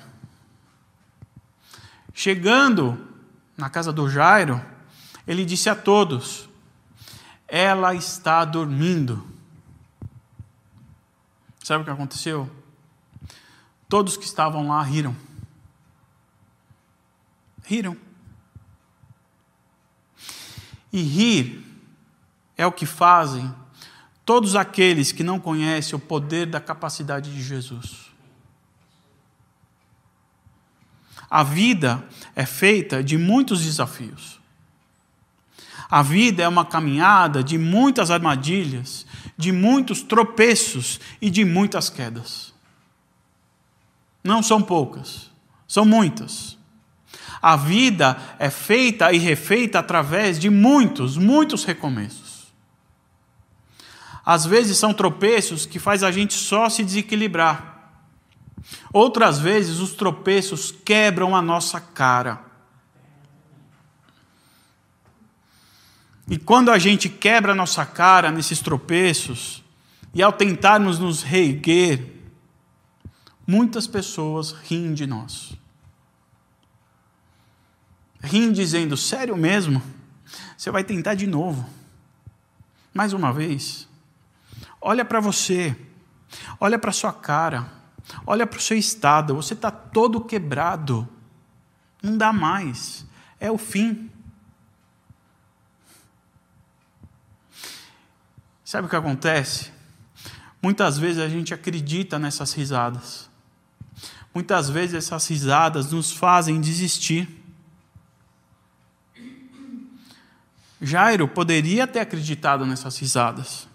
Chegando 2.13 3.09
na 3.57 3.71
casa 3.71 3.91
do 3.91 4.07
Jairo, 4.07 4.63
ele 5.27 5.47
disse 5.47 5.71
a 5.71 5.75
todos: 5.75 6.47
Ela 7.49 7.95
está 7.95 8.45
dormindo. 8.45 9.27
Sabe 11.65 11.81
o 11.81 11.85
que 11.87 11.91
aconteceu? 11.91 12.51
Todos 13.89 14.19
que 14.19 14.27
estavam 14.27 14.69
lá 14.69 14.83
riram. 14.83 15.17
Riram. 17.65 17.97
E 20.93 21.01
rir 21.01 21.67
é 22.59 22.67
o 22.67 22.73
que 22.73 22.85
fazem 22.85 23.55
todos 24.27 24.57
aqueles 24.57 25.13
que 25.13 25.23
não 25.23 25.41
conhecem 25.41 25.95
o 25.95 25.99
poder 25.99 26.45
da 26.45 26.61
capacidade 26.61 27.33
de 27.33 27.43
Jesus. 27.43 28.09
A 31.31 31.43
vida 31.43 32.05
é 32.35 32.45
feita 32.45 33.03
de 33.03 33.17
muitos 33.17 33.63
desafios. 33.63 34.39
A 35.91 36.03
vida 36.03 36.43
é 36.43 36.49
uma 36.49 36.65
caminhada 36.65 37.43
de 37.43 37.57
muitas 37.57 38.11
armadilhas, 38.11 39.07
de 39.37 39.53
muitos 39.53 40.03
tropeços 40.03 41.01
e 41.21 41.31
de 41.31 41.45
muitas 41.45 41.89
quedas. 41.89 42.53
Não 44.23 44.43
são 44.43 44.61
poucas, 44.61 45.31
são 45.67 45.87
muitas. 45.87 46.59
A 47.41 47.57
vida 47.57 48.19
é 48.39 48.51
feita 48.51 49.13
e 49.13 49.19
refeita 49.19 49.79
através 49.79 50.39
de 50.39 50.51
muitos, 50.51 51.17
muitos 51.17 51.65
recomeços. 51.65 52.28
Às 54.31 54.45
vezes 54.45 54.77
são 54.77 54.93
tropeços 54.93 55.65
que 55.65 55.79
faz 55.79 56.03
a 56.03 56.11
gente 56.11 56.35
só 56.35 56.69
se 56.69 56.85
desequilibrar. 56.85 57.95
Outras 58.93 59.39
vezes 59.39 59.79
os 59.79 59.93
tropeços 59.93 60.71
quebram 60.71 61.35
a 61.35 61.41
nossa 61.41 61.81
cara. 61.81 62.39
E 66.29 66.37
quando 66.37 66.71
a 66.71 66.79
gente 66.79 67.09
quebra 67.09 67.53
a 67.53 67.55
nossa 67.55 67.87
cara 67.87 68.31
nesses 68.31 68.61
tropeços, 68.61 69.65
e 70.13 70.23
ao 70.23 70.31
tentarmos 70.31 70.99
nos 70.99 71.23
reerguer, 71.23 72.13
muitas 73.47 73.87
pessoas 73.87 74.53
riem 74.53 74.93
de 74.93 75.07
nós. 75.07 75.55
Riem 78.23 78.53
dizendo: 78.53 78.95
Sério 78.95 79.39
mesmo? 79.39 79.83
Você 80.55 80.71
vai 80.71 80.85
tentar 80.85 81.15
de 81.15 81.27
novo. 81.27 81.67
Mais 82.93 83.15
uma 83.15 83.33
vez. 83.33 83.89
Olha 84.81 85.05
para 85.05 85.21
você. 85.21 85.77
Olha 86.61 86.79
para 86.79 86.93
sua 86.93 87.13
cara. 87.13 87.71
Olha 88.27 88.47
para 88.47 88.59
o 88.59 88.63
seu 88.63 88.77
estado. 88.77 89.35
Você 89.35 89.55
está 89.55 89.71
todo 89.71 90.21
quebrado. 90.21 91.09
Não 92.03 92.17
dá 92.17 92.33
mais. 92.33 93.07
É 93.41 93.51
o 93.51 93.59
fim. 93.59 94.11
Sabe 98.65 98.87
o 98.87 98.91
que 98.91 98.97
acontece? 98.97 99.73
Muitas 100.61 100.99
vezes 100.99 101.23
a 101.23 101.29
gente 101.29 101.55
acredita 101.55 102.19
nessas 102.19 102.53
risadas. 102.53 103.31
Muitas 104.35 104.69
vezes 104.69 104.95
essas 104.95 105.27
risadas 105.29 105.91
nos 105.91 106.13
fazem 106.13 106.61
desistir. 106.61 107.29
Jairo 110.81 111.27
poderia 111.27 111.87
ter 111.87 112.01
acreditado 112.01 112.65
nessas 112.65 112.97
risadas. 112.99 113.68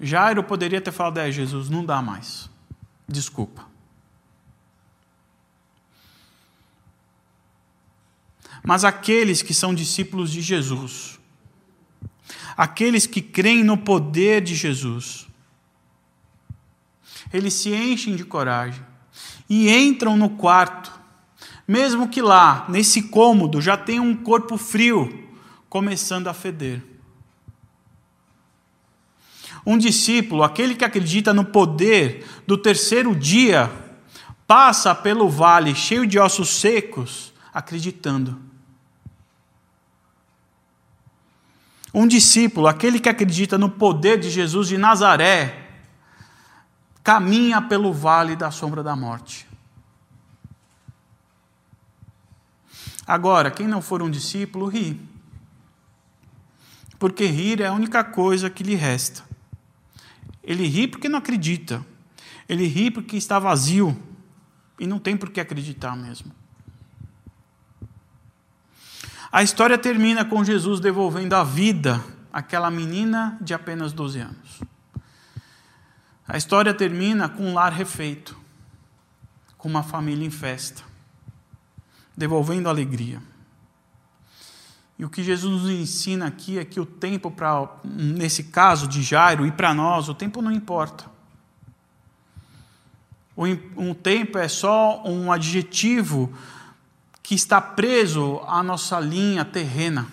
Jairo 0.00 0.42
poderia 0.42 0.80
ter 0.80 0.92
falado: 0.92 1.18
É, 1.18 1.30
Jesus, 1.30 1.68
não 1.68 1.84
dá 1.84 2.02
mais. 2.02 2.50
Desculpa. 3.08 3.66
Mas 8.62 8.84
aqueles 8.84 9.42
que 9.42 9.54
são 9.54 9.72
discípulos 9.72 10.30
de 10.32 10.42
Jesus, 10.42 11.20
aqueles 12.56 13.06
que 13.06 13.22
creem 13.22 13.62
no 13.62 13.78
poder 13.78 14.42
de 14.42 14.56
Jesus, 14.56 15.28
eles 17.32 17.54
se 17.54 17.72
enchem 17.72 18.16
de 18.16 18.24
coragem 18.24 18.84
e 19.48 19.70
entram 19.70 20.16
no 20.16 20.30
quarto, 20.30 20.92
mesmo 21.66 22.08
que 22.08 22.20
lá, 22.20 22.66
nesse 22.68 23.02
cômodo, 23.02 23.60
já 23.60 23.76
tenha 23.76 24.02
um 24.02 24.16
corpo 24.16 24.58
frio 24.58 25.28
começando 25.68 26.26
a 26.26 26.34
feder. 26.34 26.82
Um 29.66 29.76
discípulo, 29.76 30.44
aquele 30.44 30.76
que 30.76 30.84
acredita 30.84 31.34
no 31.34 31.44
poder 31.44 32.24
do 32.46 32.56
terceiro 32.56 33.16
dia, 33.16 33.68
passa 34.46 34.94
pelo 34.94 35.28
vale 35.28 35.74
cheio 35.74 36.06
de 36.06 36.20
ossos 36.20 36.48
secos, 36.60 37.34
acreditando. 37.52 38.40
Um 41.92 42.06
discípulo, 42.06 42.68
aquele 42.68 43.00
que 43.00 43.08
acredita 43.08 43.58
no 43.58 43.68
poder 43.68 44.20
de 44.20 44.30
Jesus 44.30 44.68
de 44.68 44.78
Nazaré, 44.78 45.66
caminha 47.02 47.60
pelo 47.60 47.92
vale 47.92 48.36
da 48.36 48.52
sombra 48.52 48.84
da 48.84 48.94
morte. 48.94 49.48
Agora, 53.04 53.50
quem 53.50 53.66
não 53.66 53.82
for 53.82 54.02
um 54.02 54.10
discípulo, 54.10 54.66
ri. 54.66 55.00
Porque 56.98 57.26
rir 57.26 57.60
é 57.60 57.66
a 57.66 57.72
única 57.72 58.04
coisa 58.04 58.48
que 58.50 58.62
lhe 58.62 58.74
resta. 58.74 59.24
Ele 60.46 60.66
ri 60.68 60.86
porque 60.86 61.08
não 61.08 61.18
acredita. 61.18 61.84
Ele 62.48 62.66
ri 62.66 62.90
porque 62.90 63.16
está 63.16 63.38
vazio. 63.40 64.00
E 64.78 64.86
não 64.86 65.00
tem 65.00 65.16
por 65.16 65.30
que 65.30 65.40
acreditar 65.40 65.96
mesmo. 65.96 66.32
A 69.32 69.42
história 69.42 69.76
termina 69.76 70.24
com 70.24 70.44
Jesus 70.44 70.78
devolvendo 70.78 71.34
a 71.34 71.42
vida 71.42 72.02
àquela 72.32 72.70
menina 72.70 73.36
de 73.40 73.52
apenas 73.52 73.92
12 73.92 74.20
anos. 74.20 74.60
A 76.28 76.36
história 76.36 76.72
termina 76.72 77.28
com 77.28 77.44
um 77.50 77.54
lar 77.54 77.72
refeito, 77.72 78.38
com 79.58 79.68
uma 79.68 79.82
família 79.82 80.26
em 80.26 80.30
festa, 80.30 80.82
devolvendo 82.16 82.68
alegria. 82.68 83.20
E 84.98 85.04
o 85.04 85.10
que 85.10 85.22
Jesus 85.22 85.62
nos 85.62 85.70
ensina 85.70 86.26
aqui 86.26 86.58
é 86.58 86.64
que 86.64 86.80
o 86.80 86.86
tempo, 86.86 87.30
para, 87.30 87.68
nesse 87.84 88.44
caso 88.44 88.88
de 88.88 89.02
Jairo, 89.02 89.46
e 89.46 89.52
para 89.52 89.74
nós, 89.74 90.08
o 90.08 90.14
tempo 90.14 90.40
não 90.40 90.50
importa. 90.50 91.04
Um 93.36 93.92
tempo 93.92 94.38
é 94.38 94.48
só 94.48 95.02
um 95.06 95.30
adjetivo 95.30 96.32
que 97.22 97.34
está 97.34 97.60
preso 97.60 98.40
à 98.46 98.62
nossa 98.62 98.98
linha 98.98 99.44
terrena. 99.44 100.06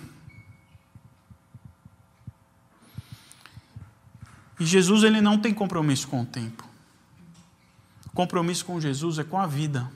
E 4.60 4.66
Jesus 4.66 5.04
ele 5.04 5.22
não 5.22 5.38
tem 5.38 5.54
compromisso 5.54 6.10
com 6.10 6.22
o 6.22 6.26
tempo. 6.26 6.68
O 8.08 8.10
compromisso 8.12 8.66
com 8.66 8.82
Jesus 8.82 9.18
é 9.20 9.24
com 9.24 9.40
a 9.40 9.48
vida 9.48 9.90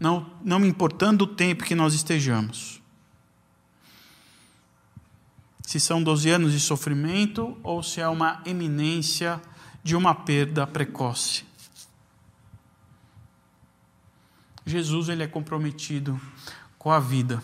não, 0.00 0.26
não 0.42 0.64
importando 0.64 1.24
o 1.24 1.26
tempo 1.26 1.62
que 1.62 1.74
nós 1.74 1.92
estejamos. 1.92 2.80
Se 5.62 5.78
são 5.78 6.02
12 6.02 6.30
anos 6.30 6.52
de 6.52 6.58
sofrimento 6.58 7.56
ou 7.62 7.82
se 7.82 8.00
é 8.00 8.08
uma 8.08 8.42
eminência 8.46 9.40
de 9.84 9.94
uma 9.94 10.14
perda 10.14 10.66
precoce. 10.66 11.44
Jesus 14.64 15.10
ele 15.10 15.22
é 15.22 15.26
comprometido 15.26 16.18
com 16.78 16.90
a 16.90 16.98
vida. 16.98 17.42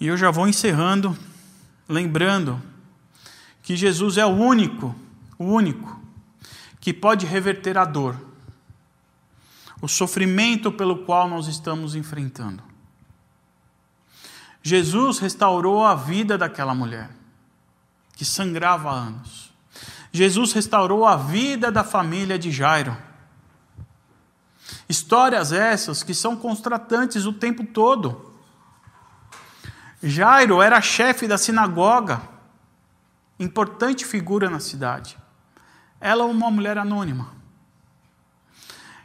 E 0.00 0.06
eu 0.06 0.16
já 0.16 0.30
vou 0.30 0.48
encerrando, 0.48 1.16
lembrando 1.86 2.60
que 3.62 3.76
Jesus 3.76 4.16
é 4.16 4.24
o 4.24 4.30
único, 4.30 4.96
o 5.38 5.44
único, 5.44 6.00
que 6.80 6.94
pode 6.94 7.26
reverter 7.26 7.76
a 7.76 7.84
dor 7.84 8.29
o 9.80 9.88
sofrimento 9.88 10.70
pelo 10.70 11.04
qual 11.04 11.28
nós 11.28 11.46
estamos 11.46 11.94
enfrentando. 11.94 12.62
Jesus 14.62 15.18
restaurou 15.18 15.84
a 15.84 15.94
vida 15.94 16.36
daquela 16.36 16.74
mulher, 16.74 17.10
que 18.14 18.24
sangrava 18.24 18.90
há 18.90 18.94
anos. 18.94 19.50
Jesus 20.12 20.52
restaurou 20.52 21.06
a 21.06 21.16
vida 21.16 21.72
da 21.72 21.82
família 21.82 22.38
de 22.38 22.50
Jairo. 22.50 22.96
Histórias 24.88 25.52
essas 25.52 26.02
que 26.02 26.12
são 26.12 26.36
constratantes 26.36 27.24
o 27.24 27.32
tempo 27.32 27.64
todo. 27.64 28.32
Jairo 30.02 30.60
era 30.60 30.80
chefe 30.80 31.26
da 31.26 31.38
sinagoga, 31.38 32.20
importante 33.38 34.04
figura 34.04 34.50
na 34.50 34.60
cidade. 34.60 35.16
Ela 36.00 36.24
é 36.24 36.26
uma 36.26 36.50
mulher 36.50 36.76
anônima. 36.76 37.39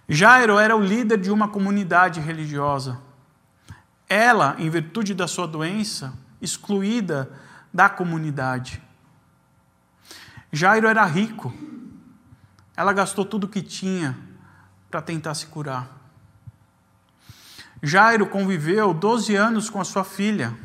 Jairo 0.08 0.60
era 0.60 0.76
o 0.76 0.82
líder 0.82 1.20
de 1.20 1.32
uma 1.32 1.48
comunidade 1.48 2.20
religiosa. 2.20 3.00
Ela, 4.08 4.56
em 4.60 4.70
virtude 4.70 5.14
da 5.14 5.28
sua 5.28 5.48
doença, 5.48 6.14
excluída 6.40 7.32
da 7.74 7.90
comunidade. 7.90 8.82
Jairo 10.52 10.88
era 10.88 11.04
rico. 11.06 11.54
Ela 12.78 12.94
gastou 12.94 13.26
tudo 13.26 13.46
o 13.46 13.50
que 13.50 13.62
tinha 13.62 14.18
para 14.92 15.02
tentar 15.02 15.34
se 15.34 15.48
curar. 15.48 15.90
Jairo 17.82 18.28
conviveu 18.28 18.94
12 18.94 19.36
anos 19.36 19.70
com 19.70 19.82
a 19.82 19.86
sua 19.86 20.04
filha. 20.04 20.58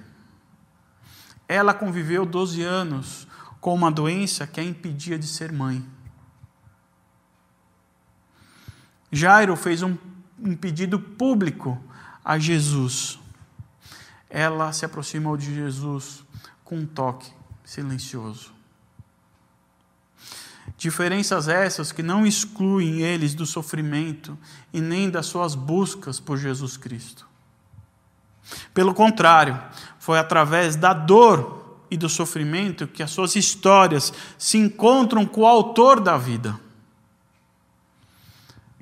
Ela 1.49 1.75
conviveu 1.75 2.25
12 2.25 2.63
anos 2.63 3.27
com 3.61 3.75
uma 3.75 3.91
doença 3.91 4.47
que 4.47 4.61
a 4.61 4.65
impedia 4.65 5.19
de 5.19 5.27
ser 5.27 5.51
mãe. 5.51 5.85
Jairo 9.11 9.57
fez 9.57 9.83
um, 9.83 9.97
um 10.39 10.55
pedido 10.55 10.99
público 10.99 11.83
a 12.25 12.39
Jesus. 12.39 13.19
Ela 14.29 14.73
se 14.73 14.85
aproximou 14.85 15.37
de 15.37 15.55
Jesus 15.55 16.25
com 16.65 16.79
um 16.79 16.87
toque 16.87 17.31
silencioso. 17.65 18.53
Diferenças 20.77 21.49
essas 21.49 21.93
que 21.93 22.03
não 22.03 22.27
excluem 22.27 23.01
eles 23.01 23.35
do 23.35 23.45
sofrimento 23.45 24.39
e 24.73 24.81
nem 24.81 25.11
das 25.11 25.27
suas 25.27 25.55
buscas 25.55 26.21
por 26.21 26.39
Jesus 26.39 26.77
Cristo. 26.77 27.27
Pelo 28.73 28.95
contrário, 28.95 29.61
foi 29.99 30.19
através 30.19 30.77
da 30.77 30.93
dor 30.93 31.81
e 31.91 31.97
do 31.97 32.09
sofrimento 32.09 32.87
que 32.87 33.03
as 33.03 33.11
suas 33.11 33.35
histórias 33.37 34.13
se 34.39 34.57
encontram 34.59 35.27
com 35.27 35.43
o 35.43 35.47
autor 35.47 36.01
da 36.01 36.17
vida. 36.17 36.59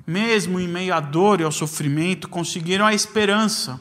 Mesmo 0.09 0.59
em 0.59 0.67
meio 0.67 0.93
à 0.93 0.99
dor 0.99 1.39
e 1.39 1.43
ao 1.43 1.51
sofrimento, 1.51 2.27
conseguiram 2.27 2.85
a 2.85 2.93
esperança. 2.93 3.79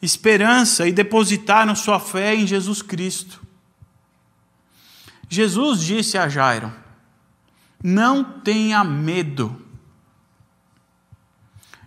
Esperança 0.00 0.86
e 0.86 0.92
depositaram 0.92 1.74
sua 1.74 1.98
fé 1.98 2.34
em 2.34 2.46
Jesus 2.46 2.82
Cristo. 2.82 3.42
Jesus 5.28 5.80
disse 5.80 6.16
a 6.16 6.28
Jairo: 6.28 6.72
não 7.82 8.40
tenha 8.40 8.82
medo. 8.82 9.64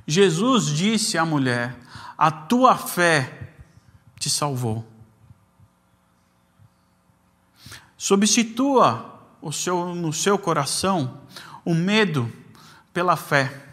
Jesus 0.07 0.67
disse 0.67 1.17
à 1.17 1.25
mulher: 1.25 1.77
A 2.17 2.31
tua 2.31 2.77
fé 2.77 3.51
te 4.17 4.29
salvou. 4.29 4.87
Substitua 7.97 9.19
o 9.41 9.51
seu, 9.51 9.93
no 9.93 10.13
seu 10.13 10.37
coração 10.37 11.21
o 11.65 11.73
medo 11.73 12.31
pela 12.93 13.15
fé. 13.15 13.68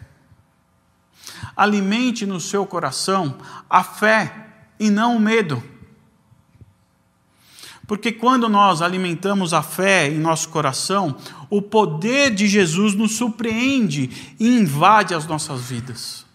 Alimente 1.55 2.25
no 2.25 2.39
seu 2.39 2.65
coração 2.65 3.37
a 3.69 3.83
fé 3.83 4.47
e 4.79 4.89
não 4.89 5.17
o 5.17 5.19
medo. 5.19 5.63
Porque 7.87 8.11
quando 8.11 8.49
nós 8.49 8.81
alimentamos 8.81 9.53
a 9.53 9.63
fé 9.63 10.09
em 10.09 10.19
nosso 10.19 10.49
coração, 10.49 11.15
o 11.49 11.61
poder 11.61 12.35
de 12.35 12.45
Jesus 12.45 12.93
nos 12.93 13.15
surpreende 13.15 14.35
e 14.37 14.45
invade 14.45 15.13
as 15.13 15.25
nossas 15.25 15.61
vidas. 15.61 16.25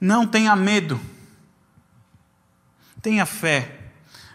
Não 0.00 0.26
tenha 0.26 0.56
medo. 0.56 1.00
Tenha 3.00 3.24
fé. 3.24 3.92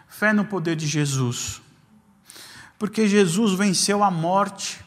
Fé 0.08 0.32
no 0.32 0.46
poder 0.46 0.74
de 0.74 0.86
Jesus. 0.86 1.60
Porque 2.78 3.06
Jesus 3.06 3.52
venceu 3.52 4.02
a 4.02 4.10
morte. 4.10 4.80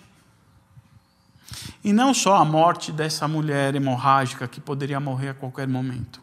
E 1.83 1.91
não 1.91 2.13
só 2.13 2.37
a 2.37 2.45
morte 2.45 2.91
dessa 2.91 3.27
mulher 3.27 3.75
hemorrágica 3.75 4.47
que 4.47 4.61
poderia 4.61 4.99
morrer 4.99 5.29
a 5.29 5.33
qualquer 5.33 5.67
momento 5.67 6.21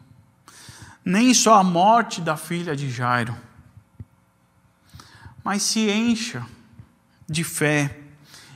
nem 1.03 1.33
só 1.33 1.55
a 1.55 1.63
morte 1.63 2.21
da 2.21 2.37
filha 2.37 2.75
de 2.75 2.89
Jairo, 2.89 3.35
mas 5.43 5.63
se 5.63 5.89
encha 5.89 6.45
de 7.27 7.43
fé 7.43 7.99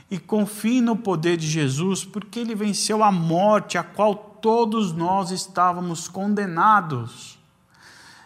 e 0.08 0.20
confie 0.20 0.80
no 0.80 0.94
poder 0.94 1.36
de 1.36 1.48
Jesus, 1.48 2.04
porque 2.04 2.38
ele 2.38 2.54
venceu 2.54 3.02
a 3.02 3.10
morte 3.10 3.78
a 3.78 3.82
qual 3.82 4.14
todos 4.14 4.92
nós 4.92 5.30
estávamos 5.30 6.06
condenados. 6.06 7.38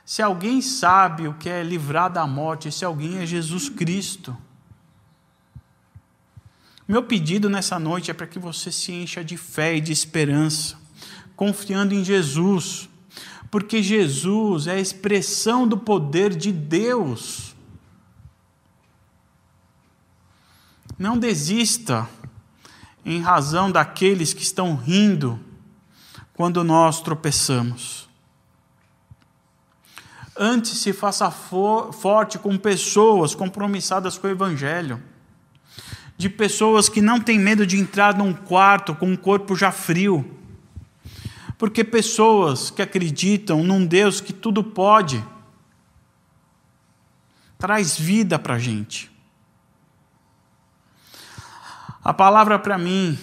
Se 0.05 0.21
alguém 0.21 0.61
sabe 0.61 1.29
o 1.29 1.35
que 1.35 1.49
é 1.49 1.63
livrar 1.63 2.11
da 2.11 2.27
morte, 2.27 2.69
esse 2.69 2.85
alguém 2.85 3.19
é 3.19 3.27
Jesus 3.27 3.69
Cristo. 3.69 4.37
Meu 6.89 7.03
pedido 7.03 7.51
nessa 7.51 7.79
noite 7.79 8.11
é 8.11 8.15
para 8.15 8.27
que 8.27 8.39
você 8.39 8.73
se 8.73 8.91
encha 8.91 9.23
de 9.23 9.37
fé 9.37 9.77
e 9.77 9.81
de 9.81 9.93
esperança, 9.93 10.77
confiando 11.37 11.95
em 11.95 12.03
Jesus 12.03 12.89
porque 13.51 13.83
Jesus 13.83 14.67
é 14.67 14.73
a 14.73 14.81
expressão 14.81 15.67
do 15.67 15.77
poder 15.77 16.35
de 16.35 16.53
Deus. 16.53 17.55
Não 20.99 21.17
desista 21.17 22.09
em 23.05 23.21
razão 23.21 23.71
daqueles 23.71 24.35
que 24.35 24.43
estão 24.43 24.77
rindo 24.77 25.41
quando 26.35 26.63
nós 26.63 27.01
tropeçamos. 27.01 28.09
Antes 30.37 30.79
se 30.79 30.93
faça 30.93 31.31
for, 31.31 31.93
forte 31.93 32.39
com 32.39 32.57
pessoas 32.57 33.35
compromissadas 33.35 34.19
com 34.19 34.27
o 34.27 34.31
Evangelho, 34.31 35.03
de 36.19 36.29
pessoas 36.29 36.91
que 36.91 37.01
não 37.01 37.19
têm 37.19 37.39
medo 37.39 37.67
de 37.67 37.79
entrar 37.79 38.15
num 38.15 38.35
quarto 38.35 38.95
com 38.95 39.07
um 39.07 39.17
corpo 39.17 39.57
já 39.57 39.73
frio 39.73 40.39
porque 41.59 41.83
pessoas 41.83 42.71
que 42.71 42.81
acreditam 42.81 43.65
num 43.65 43.85
Deus 43.85 44.21
que 44.21 44.33
tudo 44.33 44.63
pode, 44.63 45.23
traz 47.59 47.99
vida 47.99 48.39
para 48.39 48.55
a 48.55 48.59
gente. 48.61 49.11
A 52.03 52.15
palavra 52.15 52.61
para 52.61 52.79
mim, 52.79 53.19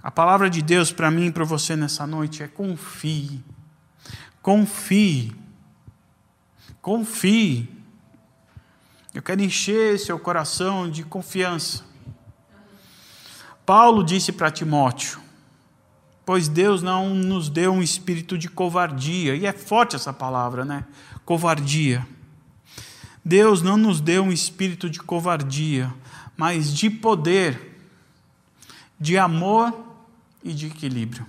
a 0.00 0.10
palavra 0.10 0.48
de 0.48 0.62
Deus 0.62 0.92
para 0.92 1.10
mim 1.10 1.26
e 1.26 1.32
para 1.32 1.44
você 1.44 1.74
nessa 1.74 2.06
noite 2.06 2.44
é 2.44 2.48
confie. 2.48 3.42
Confie. 4.40 5.36
Confie. 6.80 7.68
Eu 9.12 9.22
quero 9.22 9.42
encher 9.42 9.98
seu 9.98 10.18
coração 10.18 10.88
de 10.88 11.02
confiança. 11.02 11.84
Paulo 13.66 14.04
disse 14.04 14.32
para 14.32 14.50
Timóteo: 14.50 15.20
Pois 16.24 16.48
Deus 16.48 16.82
não 16.82 17.10
nos 17.10 17.48
deu 17.48 17.72
um 17.72 17.82
espírito 17.82 18.36
de 18.36 18.48
covardia, 18.48 19.34
e 19.34 19.46
é 19.46 19.52
forte 19.52 19.96
essa 19.96 20.12
palavra, 20.12 20.64
né? 20.64 20.84
Covardia. 21.24 22.06
Deus 23.24 23.62
não 23.62 23.76
nos 23.76 24.00
deu 24.00 24.22
um 24.22 24.32
espírito 24.32 24.90
de 24.90 25.00
covardia, 25.00 25.92
mas 26.36 26.74
de 26.74 26.90
poder, 26.90 27.78
de 29.00 29.16
amor 29.16 29.72
e 30.42 30.52
de 30.52 30.66
equilíbrio. 30.66 31.26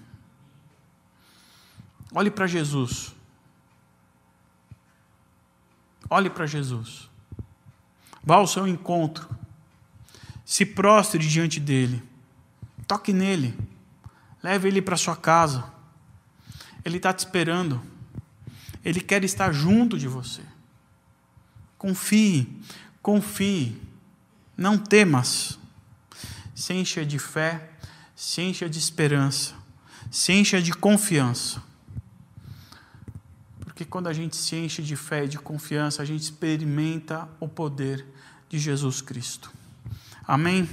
Olhe 2.13 2.29
para 2.29 2.47
Jesus. 2.47 3.13
Olhe 6.09 6.29
para 6.29 6.45
Jesus. 6.45 7.09
Vá 8.23 8.35
ao 8.35 8.47
seu 8.47 8.67
encontro. 8.67 9.29
Se 10.43 10.65
prostre 10.65 11.25
diante 11.25 11.59
dele. 11.59 12.03
Toque 12.87 13.11
nele. 13.13 13.57
Leve 14.43 14.67
ele 14.67 14.81
para 14.81 14.97
sua 14.97 15.15
casa. 15.15 15.63
Ele 16.83 16.97
está 16.97 17.13
te 17.13 17.19
esperando. 17.19 17.81
Ele 18.83 19.01
quer 19.01 19.23
estar 19.23 19.51
junto 19.51 19.97
de 19.97 20.07
você. 20.07 20.41
Confie, 21.77 22.61
confie. 23.01 23.81
Não 24.55 24.77
temas. 24.77 25.57
Se 26.53 26.73
encha 26.73 27.05
de 27.05 27.19
fé, 27.19 27.71
se 28.15 28.41
encha 28.41 28.69
de 28.69 28.79
esperança, 28.79 29.53
se 30.09 30.31
encha 30.31 30.61
de 30.61 30.71
confiança. 30.71 31.61
Porque 33.59 33.83
quando 33.83 34.07
a 34.07 34.13
gente 34.13 34.37
se 34.37 34.55
enche 34.55 34.81
de 34.81 34.95
fé 34.95 35.25
e 35.25 35.27
de 35.27 35.37
confiança, 35.37 36.01
a 36.01 36.05
gente 36.05 36.21
experimenta 36.21 37.27
o 37.41 37.47
poder 37.47 38.05
de 38.47 38.57
Jesus 38.57 39.01
Cristo. 39.01 39.51
Amém? 40.25 40.69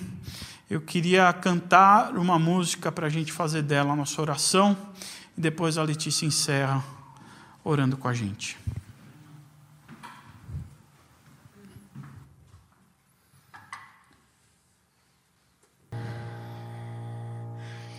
Eu 0.73 0.81
queria 0.81 1.31
cantar 1.35 2.17
uma 2.17 2.39
música 2.39 2.91
para 2.91 3.07
a 3.07 3.11
gente 3.11 3.31
fazer 3.31 3.61
dela 3.61 3.93
a 3.93 3.97
nossa 3.97 4.19
oração 4.23 4.75
e 5.37 5.41
depois 5.43 5.77
a 5.77 5.83
Letícia 5.83 6.25
encerra 6.25 6.83
orando 7.63 7.95
com 7.95 8.09
a 8.09 8.15
gente. 8.15 8.57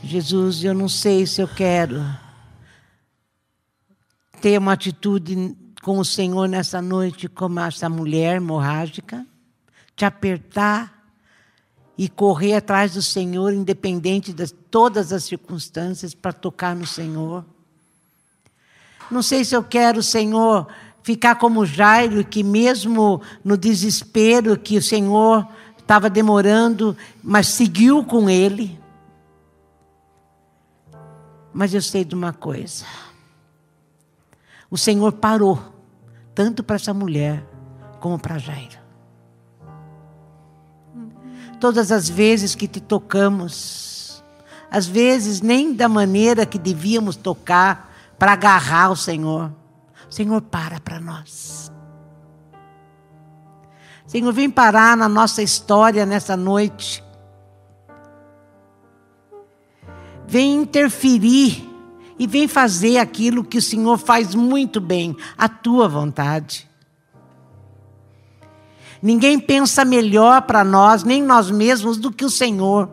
Jesus, 0.01 0.63
eu 0.63 0.73
não 0.73 0.89
sei 0.89 1.27
se 1.27 1.41
eu 1.41 1.47
quero 1.47 2.03
ter 4.41 4.57
uma 4.57 4.73
atitude 4.73 5.55
com 5.83 5.99
o 5.99 6.03
Senhor 6.03 6.47
nessa 6.47 6.81
noite 6.81 7.29
como 7.29 7.59
essa 7.59 7.87
mulher 7.87 8.37
hemorrágica, 8.37 9.23
te 9.95 10.05
apertar 10.05 11.02
e 11.97 12.09
correr 12.09 12.55
atrás 12.55 12.93
do 12.93 13.01
Senhor, 13.01 13.53
independente 13.53 14.33
de 14.33 14.51
todas 14.51 15.13
as 15.13 15.23
circunstâncias, 15.23 16.13
para 16.13 16.33
tocar 16.33 16.75
no 16.75 16.87
Senhor. 16.87 17.45
Não 19.11 19.21
sei 19.21 19.45
se 19.45 19.55
eu 19.55 19.63
quero, 19.63 20.01
Senhor, 20.01 20.67
ficar 21.03 21.35
como 21.35 21.65
Jairo, 21.65 22.25
que 22.25 22.43
mesmo 22.43 23.21
no 23.43 23.55
desespero 23.55 24.57
que 24.57 24.77
o 24.77 24.81
Senhor 24.81 25.47
estava 25.77 26.09
demorando, 26.09 26.97
mas 27.21 27.47
seguiu 27.47 28.03
com 28.03 28.29
ele. 28.29 28.79
Mas 31.53 31.73
eu 31.73 31.81
sei 31.81 32.03
de 32.03 32.15
uma 32.15 32.33
coisa. 32.33 32.85
O 34.71 34.77
Senhor 34.77 35.11
parou, 35.11 35.61
tanto 36.33 36.63
para 36.63 36.77
essa 36.77 36.93
mulher 36.93 37.45
como 37.99 38.17
para 38.17 38.39
Jairo. 38.39 38.82
Todas 41.63 41.93
as 41.93 42.09
vezes 42.09 42.55
que 42.55 42.67
te 42.67 42.81
tocamos, 42.81 44.21
às 44.69 44.85
vezes 44.85 45.39
nem 45.39 45.73
da 45.73 45.87
maneira 45.87 46.45
que 46.45 46.59
devíamos 46.59 47.15
tocar 47.15 47.89
para 48.19 48.33
agarrar 48.33 48.91
o 48.91 48.97
Senhor. 48.97 49.49
O 50.09 50.13
Senhor 50.13 50.41
para 50.41 50.81
para 50.81 50.99
nós. 50.99 51.71
Senhor, 54.05 54.33
vem 54.33 54.49
parar 54.49 54.97
na 54.97 55.07
nossa 55.07 55.41
história 55.41 56.05
nessa 56.05 56.35
noite. 56.35 57.01
Vem 60.27 60.55
interferir 60.55 61.65
e 62.19 62.27
vem 62.27 62.45
fazer 62.45 62.97
aquilo 62.97 63.41
que 63.41 63.57
o 63.57 63.61
Senhor 63.61 63.97
faz 63.97 64.35
muito 64.35 64.81
bem, 64.81 65.15
a 65.37 65.47
tua 65.47 65.87
vontade. 65.87 66.69
Ninguém 69.03 69.37
pensa 69.37 69.83
melhor 69.83 70.43
para 70.43 70.63
nós, 70.63 71.03
nem 71.03 71.21
nós 71.21 71.51
mesmos, 71.51 71.97
do 71.97 72.09
que 72.09 72.23
o 72.23 72.29
Senhor. 72.29 72.89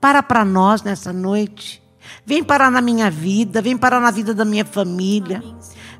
Para 0.00 0.20
para 0.20 0.44
nós 0.44 0.82
nessa 0.82 1.12
noite. 1.12 1.80
Vem 2.26 2.42
parar 2.42 2.68
na 2.68 2.80
minha 2.80 3.08
vida, 3.08 3.62
vem 3.62 3.76
parar 3.76 4.00
na 4.00 4.10
vida 4.10 4.34
da 4.34 4.44
minha 4.44 4.64
família. 4.64 5.40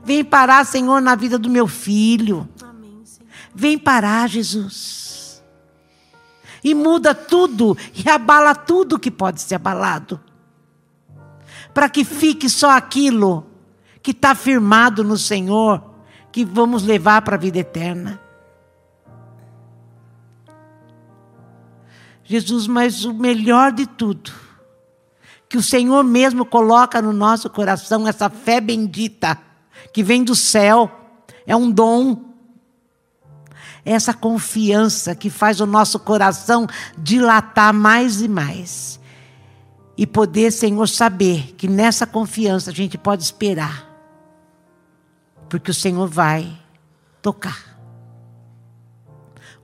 Vem 0.03 0.25
parar, 0.25 0.67
Senhor, 0.67 1.01
na 1.01 1.15
vida 1.15 1.39
do 1.39 1.49
meu 1.49 1.69
filho. 1.69 2.49
Vem 3.55 3.79
parar, 3.79 4.29
Jesus. 4.29 5.41
E 6.65 6.75
muda 6.75 7.15
tudo 7.15 7.77
e 7.95 8.11
abala 8.11 8.57
tudo 8.57 8.99
que 8.99 9.11
pode 9.13 9.41
ser 9.41 9.55
abalado. 9.55 10.21
Para 11.73 11.89
que 11.89 12.05
fique 12.05 12.51
só 12.51 12.73
aquilo 12.73 13.47
que 14.03 14.11
está 14.11 14.35
firmado 14.35 15.05
no 15.05 15.17
Senhor, 15.17 15.81
que 16.33 16.45
vamos 16.45 16.83
levar 16.83 17.23
para 17.23 17.37
a 17.37 17.39
vida 17.39 17.61
eterna. 17.61 18.22
Jesus, 22.33 22.67
mas 22.67 23.05
o 23.05 23.13
melhor 23.13 23.73
de 23.73 23.87
tudo, 23.87 24.33
que 25.49 25.59
o 25.59 25.63
Senhor 25.63 26.03
mesmo 26.03 26.47
coloca 26.47 27.03
no 27.03 27.13
nosso 27.13 27.51
coração, 27.51 28.09
essa 28.09 28.31
fé 28.31 28.59
bendita, 28.59 29.39
que 29.93 30.03
vem 30.03 30.25
do 30.25 30.35
céu, 30.35 30.91
é 31.47 31.55
um 31.55 31.71
dom 31.71 32.33
essa 33.85 34.15
confiança 34.15 35.15
que 35.15 35.29
faz 35.29 35.61
o 35.61 35.67
nosso 35.67 35.99
coração 35.99 36.67
dilatar 36.97 37.75
mais 37.75 38.23
e 38.23 38.29
mais. 38.29 39.01
E 39.97 40.07
poder, 40.07 40.53
Senhor, 40.53 40.89
saber 40.89 41.53
que 41.57 41.69
nessa 41.69 42.07
confiança 42.07 42.71
a 42.71 42.73
gente 42.73 42.97
pode 42.97 43.25
esperar. 43.25 43.89
Porque 45.49 45.71
o 45.71 45.75
Senhor 45.75 46.09
vai 46.09 46.51
tocar. 47.21 47.77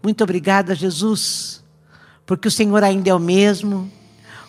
Muito 0.03 0.23
obrigada, 0.23 0.75
Jesus, 0.75 1.65
porque 2.29 2.47
o 2.47 2.51
Senhor 2.51 2.85
ainda 2.85 3.09
é 3.09 3.15
o 3.15 3.19
mesmo. 3.19 3.91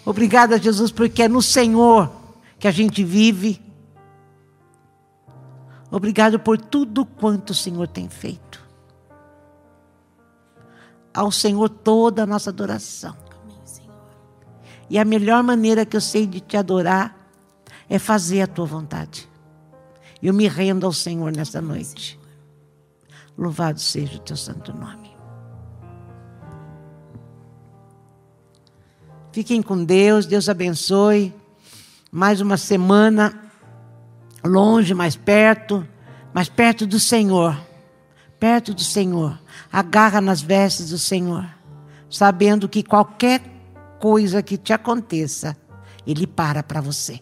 Obrigada, 0.05 0.61
Jesus, 0.61 0.91
porque 0.91 1.23
é 1.23 1.29
no 1.29 1.41
Senhor 1.41 2.11
que 2.59 2.67
a 2.67 2.71
gente 2.71 3.05
vive. 3.05 3.61
Obrigado 5.89 6.37
por 6.37 6.57
tudo 6.57 7.05
quanto 7.05 7.51
o 7.51 7.55
Senhor 7.55 7.87
tem 7.87 8.09
feito 8.09 8.67
ao 11.13 11.31
Senhor 11.31 11.69
toda 11.69 12.23
a 12.23 12.25
nossa 12.25 12.49
adoração. 12.49 13.15
E 14.89 14.99
a 14.99 15.05
melhor 15.05 15.41
maneira 15.41 15.85
que 15.85 15.95
eu 15.95 16.01
sei 16.01 16.27
de 16.27 16.41
te 16.41 16.57
adorar 16.57 17.15
é 17.89 17.97
fazer 17.97 18.41
a 18.41 18.47
tua 18.47 18.65
vontade. 18.65 19.27
Eu 20.21 20.33
me 20.33 20.49
rendo 20.49 20.85
ao 20.85 20.91
Senhor 20.91 21.31
nessa 21.31 21.61
noite. 21.61 22.19
Louvado 23.37 23.79
seja 23.79 24.17
o 24.17 24.19
teu 24.19 24.35
santo 24.35 24.73
nome. 24.73 25.08
Fiquem 29.39 29.61
com 29.61 29.85
Deus, 29.85 30.25
Deus 30.25 30.49
abençoe. 30.49 31.33
Mais 32.11 32.41
uma 32.41 32.57
semana 32.57 33.33
longe, 34.43 34.93
mais 34.93 35.15
perto, 35.15 35.87
mais 36.33 36.49
perto 36.49 36.85
do 36.85 36.99
Senhor. 36.99 37.57
Perto 38.37 38.73
do 38.73 38.81
Senhor 38.81 39.39
agarra 39.71 40.19
nas 40.19 40.41
vestes 40.41 40.89
do 40.89 40.99
Senhor, 40.99 41.47
sabendo 42.09 42.67
que 42.67 42.83
qualquer 42.83 43.41
coisa 43.97 44.43
que 44.43 44.57
te 44.57 44.73
aconteça, 44.73 45.55
Ele 46.05 46.27
para 46.27 46.61
para 46.61 46.81
você. 46.81 47.21